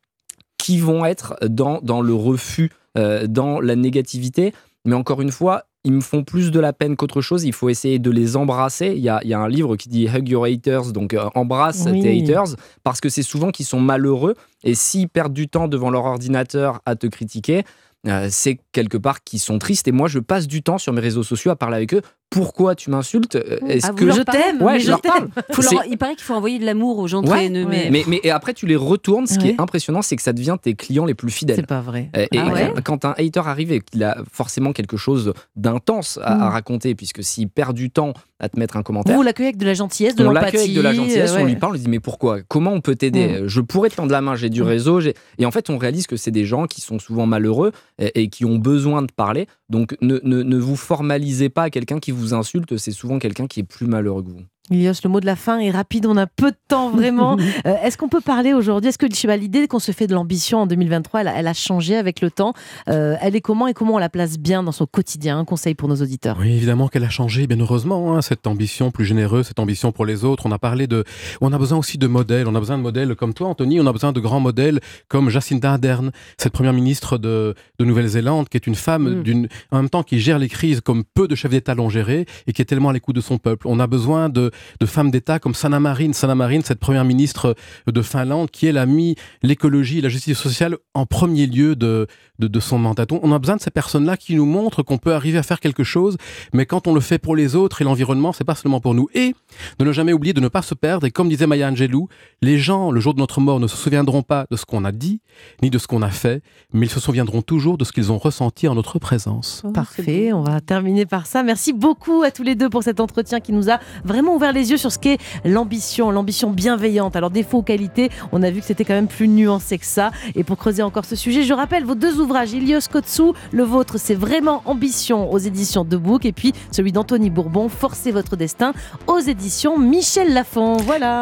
qui 0.57 0.79
vont 0.79 1.05
être 1.05 1.35
dans, 1.41 1.79
dans 1.81 2.01
le 2.01 2.13
refus, 2.13 2.71
euh, 2.97 3.27
dans 3.27 3.61
la 3.61 3.75
négativité. 3.75 4.53
Mais 4.85 4.95
encore 4.95 5.21
une 5.21 5.31
fois, 5.31 5.65
ils 5.85 5.93
me 5.93 6.01
font 6.01 6.23
plus 6.23 6.51
de 6.51 6.59
la 6.59 6.73
peine 6.73 6.95
qu'autre 6.95 7.21
chose. 7.21 7.45
Il 7.45 7.53
faut 7.53 7.69
essayer 7.69 7.99
de 7.99 8.11
les 8.11 8.35
embrasser. 8.35 8.87
Il 8.95 9.01
y 9.01 9.09
a, 9.09 9.19
il 9.23 9.29
y 9.29 9.33
a 9.33 9.39
un 9.39 9.47
livre 9.47 9.75
qui 9.77 9.87
dit 9.89 10.07
Hug 10.07 10.27
Your 10.27 10.45
Haters, 10.45 10.91
donc 10.91 11.13
euh, 11.13 11.29
embrasse 11.35 11.87
Oui. 11.89 12.01
tes 12.01 12.21
haters, 12.21 12.55
parce 12.83 12.99
que 12.99 13.09
c'est 13.09 13.23
souvent 13.23 13.51
qu'ils 13.51 13.65
sont 13.65 13.79
malheureux. 13.79 14.35
Et 14.63 14.75
s'ils 14.75 15.07
perdent 15.09 15.33
du 15.33 15.47
temps 15.47 15.67
devant 15.67 15.89
leur 15.89 16.05
ordinateur 16.05 16.81
à 16.85 16.95
te 16.95 17.07
critiquer, 17.07 17.63
euh, 18.07 18.27
c'est 18.29 18.59
quelque 18.71 18.97
part 18.97 19.23
qu'ils 19.23 19.39
sont 19.39 19.57
tristes. 19.59 19.87
Et 19.87 19.91
moi, 19.91 20.07
je 20.07 20.19
passe 20.19 20.47
du 20.47 20.63
temps 20.63 20.77
sur 20.77 20.91
mes 20.93 21.01
réseaux 21.01 21.23
sociaux 21.23 21.51
à 21.51 21.55
parler 21.55 21.77
avec 21.77 21.93
eux. 21.93 22.01
Pourquoi 22.29 22.75
tu 22.75 22.91
m'insultes 22.91 23.35
Euh, 23.35 23.57
Est-ce 23.67 23.87
Ah, 23.89 23.93
que 23.93 24.11
je 24.11 24.21
t'aime, 24.21 24.61
Ouais, 24.61 24.79
je 24.79 24.91
t'aime. 24.93 25.29
leur- 25.71 25.85
Il 25.89 25.97
paraît 25.97 26.15
qu'il 26.15 26.23
faut 26.23 26.35
envoyer 26.35 26.59
de 26.59 26.65
l'amour 26.65 26.99
aux 26.99 27.07
gens 27.07 27.21
Ouais, 27.23 27.27
très 27.29 27.45
haineux, 27.45 27.65
mais 27.67 27.85
ouais. 27.85 27.89
mais, 27.89 28.03
mais 28.07 28.19
et 28.23 28.29
après, 28.29 28.53
tu 28.53 28.67
les 28.67 28.75
retournes. 28.75 29.25
Ce 29.25 29.39
qui 29.39 29.49
est 29.49 29.59
impressionnant, 29.59 30.01
c'est 30.03 30.15
que 30.15 30.21
ça 30.21 30.33
devient 30.33 30.55
tes 30.61 30.75
clients 30.75 31.05
les 31.05 31.15
plus 31.15 31.31
fidèles. 31.31 31.55
C'est 31.55 31.65
pas 31.65 31.81
vrai. 31.81 32.09
Euh, 32.15 32.27
Et 32.31 32.37
Ah 32.37 32.47
ouais 32.49 32.73
quand 32.83 33.03
un 33.05 33.15
hater 33.17 33.41
arrive 33.45 33.71
et 33.71 33.79
qu'il 33.81 34.03
a 34.03 34.17
forcément 34.31 34.73
quelque 34.73 34.95
chose 34.97 35.33
d'intense 35.55 36.19
à, 36.23 36.33
à 36.45 36.49
Mm. 36.49 36.51
raconter, 36.51 36.95
puisque 36.95 37.23
s'il 37.23 37.49
perd 37.49 37.75
du 37.75 37.89
temps 37.89 38.13
à 38.41 38.47
te 38.47 38.57
mettre 38.57 38.77
un 38.77 38.83
commentaire, 38.83 39.15
Vous 39.17 39.21
l'accueillez 39.23 39.49
avec 39.49 39.57
de 39.57 39.65
la 39.65 39.73
gentillesse, 39.73 40.15
de 40.15 40.23
on 40.23 40.27
l'empathie. 40.27 40.45
l'accueille 40.45 40.61
avec 40.61 40.75
de 40.77 40.81
la 40.81 40.93
gentillesse, 40.93 41.35
on 41.37 41.45
lui 41.45 41.55
parle, 41.57 41.71
on 41.71 41.75
lui 41.75 41.81
dit 41.81 41.89
mais 41.89 41.99
pourquoi? 41.99 42.37
Comment 42.47 42.71
on 42.71 42.79
peut 42.79 42.95
t'aider? 42.95 43.41
Mm. 43.41 43.47
Je 43.47 43.59
pourrais 43.61 43.89
te 43.89 43.95
tendre 43.95 44.11
la 44.11 44.21
main, 44.21 44.35
j'ai 44.35 44.49
du 44.49 44.61
Mm. 44.61 44.67
réseau. 44.67 44.99
Et 45.39 45.45
en 45.45 45.51
fait, 45.51 45.69
on 45.69 45.77
réalise 45.77 46.05
que 46.07 46.15
c'est 46.15 46.31
des 46.31 46.45
gens 46.45 46.65
qui 46.67 46.79
sont 46.81 46.99
souvent 46.99 47.25
malheureux 47.25 47.71
et, 47.97 48.21
et 48.23 48.29
qui 48.29 48.45
ont 48.45 48.57
besoin 48.57 49.01
de 49.01 49.11
parler. 49.11 49.47
Donc 49.69 49.95
ne, 50.01 50.19
ne- 50.23 50.43
ne 50.43 50.57
vous 50.57 50.75
formalisez 50.75 51.49
pas 51.49 51.63
à 51.63 51.69
quelqu'un 51.69 51.99
qui 51.99 52.11
vous 52.11 52.18
insulte, 52.33 52.77
c'est 52.77 52.91
souvent 52.91 53.19
quelqu'un 53.19 53.47
qui 53.47 53.61
est 53.61 53.63
plus 53.63 53.87
malheureux 53.87 54.23
que 54.23 54.29
vous. 54.29 54.45
Ilios, 54.69 54.93
le 55.03 55.09
mot 55.09 55.19
de 55.19 55.25
la 55.25 55.35
fin 55.35 55.59
est 55.59 55.71
rapide, 55.71 56.05
on 56.05 56.15
a 56.17 56.27
peu 56.27 56.51
de 56.51 56.57
temps 56.67 56.89
vraiment. 56.89 57.37
Euh, 57.65 57.75
Est-ce 57.83 57.97
qu'on 57.97 58.07
peut 58.09 58.21
parler 58.21 58.53
aujourd'hui 58.53 58.89
Est-ce 58.89 58.97
que 58.97 59.07
je 59.09 59.15
sais 59.15 59.27
pas, 59.27 59.35
l'idée 59.35 59.67
qu'on 59.67 59.79
se 59.79 59.91
fait 59.91 60.07
de 60.07 60.13
l'ambition 60.13 60.59
en 60.59 60.67
2023, 60.67 61.21
elle, 61.21 61.27
a- 61.27 61.33
elle 61.35 61.47
a 61.47 61.53
changé 61.53 61.97
avec 61.97 62.21
le 62.21 62.31
temps? 62.31 62.53
Euh, 62.89 63.15
Elle 63.21 63.35
est 63.35 63.41
comment 63.41 63.67
et 63.67 63.73
comment 63.73 63.95
on 63.95 63.97
la 63.97 64.09
place 64.09 64.37
bien 64.37 64.63
dans 64.63 64.71
son 64.71 64.85
quotidien? 64.85 65.39
Un 65.39 65.45
conseil 65.45 65.75
pour 65.75 65.89
nos 65.89 65.95
auditeurs. 65.95 66.37
Oui, 66.39 66.53
évidemment 66.53 66.87
qu'elle 66.87 67.03
a 67.03 67.09
changé, 67.09 67.47
bien 67.47 67.59
heureusement, 67.59 68.15
hein, 68.15 68.21
cette 68.21 68.47
ambition 68.47 68.91
plus 68.91 69.03
généreuse, 69.05 69.47
cette 69.47 69.59
ambition 69.59 69.91
pour 69.91 70.05
les 70.05 70.23
autres. 70.23 70.45
On 70.45 70.51
a 70.51 70.59
parlé 70.59 70.87
de. 70.87 71.03
On 71.41 71.51
a 71.51 71.57
besoin 71.57 71.77
aussi 71.79 71.97
de 71.97 72.07
modèles. 72.07 72.47
On 72.47 72.55
a 72.55 72.59
besoin 72.59 72.77
de 72.77 72.83
modèles 72.83 73.15
comme 73.15 73.33
toi, 73.33 73.47
Anthony. 73.49 73.79
On 73.81 73.87
a 73.87 73.91
besoin 73.93 74.11
de 74.13 74.19
grands 74.19 74.39
modèles 74.39 74.79
comme 75.07 75.29
Jacinda 75.29 75.71
Ardern, 75.73 76.11
cette 76.37 76.53
première 76.53 76.73
ministre 76.73 77.17
de, 77.17 77.55
de 77.79 77.85
Nouvelle-Zélande, 77.85 78.47
qui 78.49 78.57
est 78.57 78.67
une 78.67 78.75
femme, 78.75 79.09
Mm. 79.19 79.23
d'une, 79.23 79.47
en 79.71 79.77
même 79.77 79.89
temps, 79.89 80.03
qui 80.03 80.19
gère 80.19 80.39
les 80.39 80.49
crises 80.49 80.81
comme 80.81 81.03
peu 81.03 81.27
de 81.27 81.35
chefs 81.35 81.51
d'État 81.51 81.73
l'ont 81.75 81.89
géré 81.89 82.25
et 82.47 82.53
qui 82.53 82.61
est 82.61 82.65
tellement 82.65 82.89
à 82.89 82.93
l'écoute 82.93 83.15
de 83.15 83.21
son 83.21 83.37
peuple. 83.37 83.67
On 83.67 83.79
a 83.79 83.87
besoin 83.87 84.29
de, 84.29 84.51
de 84.79 84.85
femmes 84.85 85.11
d'État 85.11 85.39
comme 85.39 85.53
Sanna 85.53 85.79
Marin. 85.79 86.13
Sanna 86.13 86.35
Marin, 86.35 86.61
cette 86.63 86.79
première 86.79 87.05
ministre 87.05 87.55
de 87.87 88.01
Finlande, 88.01 88.51
qui 88.51 88.67
elle 88.67 88.77
a 88.77 88.85
mis 88.85 89.15
l'écologie 89.43 89.99
et 89.99 90.01
la 90.01 90.09
justice 90.09 90.37
sociale 90.37 90.77
en 90.93 91.05
premier 91.05 91.47
lieu 91.47 91.75
de, 91.75 92.07
de, 92.39 92.47
de 92.47 92.59
son 92.59 92.77
mandat. 92.77 93.05
On 93.11 93.31
a 93.31 93.39
besoin 93.39 93.55
de 93.55 93.61
ces 93.61 93.71
personnes-là 93.71 94.17
qui 94.17 94.35
nous 94.35 94.45
montrent 94.45 94.83
qu'on 94.83 94.97
peut 94.97 95.13
arriver 95.13 95.37
à 95.37 95.43
faire 95.43 95.59
quelque 95.59 95.83
chose, 95.83 96.17
mais 96.53 96.65
quand 96.65 96.87
on 96.87 96.93
le 96.93 97.01
fait 97.01 97.17
pour 97.19 97.35
les 97.35 97.55
autres 97.55 97.81
et 97.81 97.85
l'environnement, 97.85 98.33
c'est 98.33 98.43
pas 98.43 98.55
seulement 98.55 98.79
pour 98.79 98.93
nous. 98.93 99.07
Et 99.13 99.35
de 99.77 99.85
ne 99.85 99.91
jamais 99.91 100.13
oublier 100.13 100.33
de 100.33 100.41
ne 100.41 100.47
pas 100.47 100.61
se 100.61 100.73
perdre. 100.73 101.05
Et 101.05 101.11
comme 101.11 101.29
disait 101.29 101.47
Maya 101.47 101.69
Angelou, 101.69 102.07
les 102.41 102.57
gens, 102.57 102.91
le 102.91 102.99
jour 102.99 103.13
de 103.13 103.19
notre 103.19 103.41
mort, 103.41 103.59
ne 103.59 103.67
se 103.67 103.77
souviendront 103.77 104.21
pas 104.21 104.45
de 104.51 104.57
ce 104.57 104.65
qu'on 104.65 104.85
a 104.85 104.91
dit, 104.91 105.21
ni 105.61 105.69
de 105.69 105.77
ce 105.77 105.87
qu'on 105.87 106.01
a 106.01 106.09
fait, 106.09 106.41
mais 106.73 106.85
ils 106.85 106.89
se 106.89 106.99
souviendront 106.99 107.41
toujours 107.41 107.77
de 107.77 107.83
ce 107.83 107.91
qu'ils 107.91 108.11
ont 108.11 108.17
ressenti 108.17 108.67
en 108.67 108.75
notre 108.75 108.99
présence. 108.99 109.61
Oh, 109.65 109.71
Parfait, 109.71 110.33
on 110.33 110.41
va 110.41 110.61
terminer 110.61 111.05
par 111.05 111.25
ça. 111.25 111.43
Merci 111.43 111.73
beaucoup 111.73 112.23
à 112.23 112.31
tous 112.31 112.43
les 112.43 112.55
deux 112.55 112.69
pour 112.69 112.83
cet 112.83 112.99
entretien 112.99 113.39
qui 113.39 113.53
nous 113.53 113.69
a 113.69 113.79
vraiment 114.03 114.35
ouvert 114.35 114.48
les 114.51 114.71
yeux 114.71 114.77
sur 114.77 114.91
ce 114.91 114.99
qu'est 114.99 115.17
l'ambition, 115.45 116.11
l'ambition 116.11 116.49
bienveillante. 116.49 117.15
Alors 117.15 117.29
défaut 117.29 117.59
ou 117.59 117.63
qualité, 117.63 118.09
on 118.31 118.43
a 118.43 118.51
vu 118.51 118.59
que 118.59 118.65
c'était 118.65 118.85
quand 118.85 118.93
même 118.93 119.07
plus 119.07 119.27
nuancé 119.27 119.77
que 119.77 119.85
ça. 119.85 120.11
Et 120.35 120.43
pour 120.43 120.57
creuser 120.57 120.83
encore 120.83 121.05
ce 121.05 121.15
sujet, 121.15 121.43
je 121.43 121.53
rappelle 121.53 121.85
vos 121.85 121.95
deux 121.95 122.19
ouvrages, 122.19 122.51
Ilios 122.51 122.79
Kotsu, 122.91 123.31
le 123.51 123.63
vôtre 123.63 123.97
c'est 123.97 124.15
vraiment 124.15 124.61
ambition 124.65 125.31
aux 125.31 125.37
éditions 125.37 125.85
de 125.85 125.99
et 126.23 126.31
puis 126.31 126.53
celui 126.71 126.91
d'Anthony 126.91 127.29
Bourbon, 127.29 127.69
Forcez 127.69 128.11
votre 128.11 128.35
destin 128.35 128.73
aux 129.07 129.19
éditions 129.19 129.77
Michel 129.77 130.33
Lafon. 130.33 130.77
Voilà. 130.77 131.17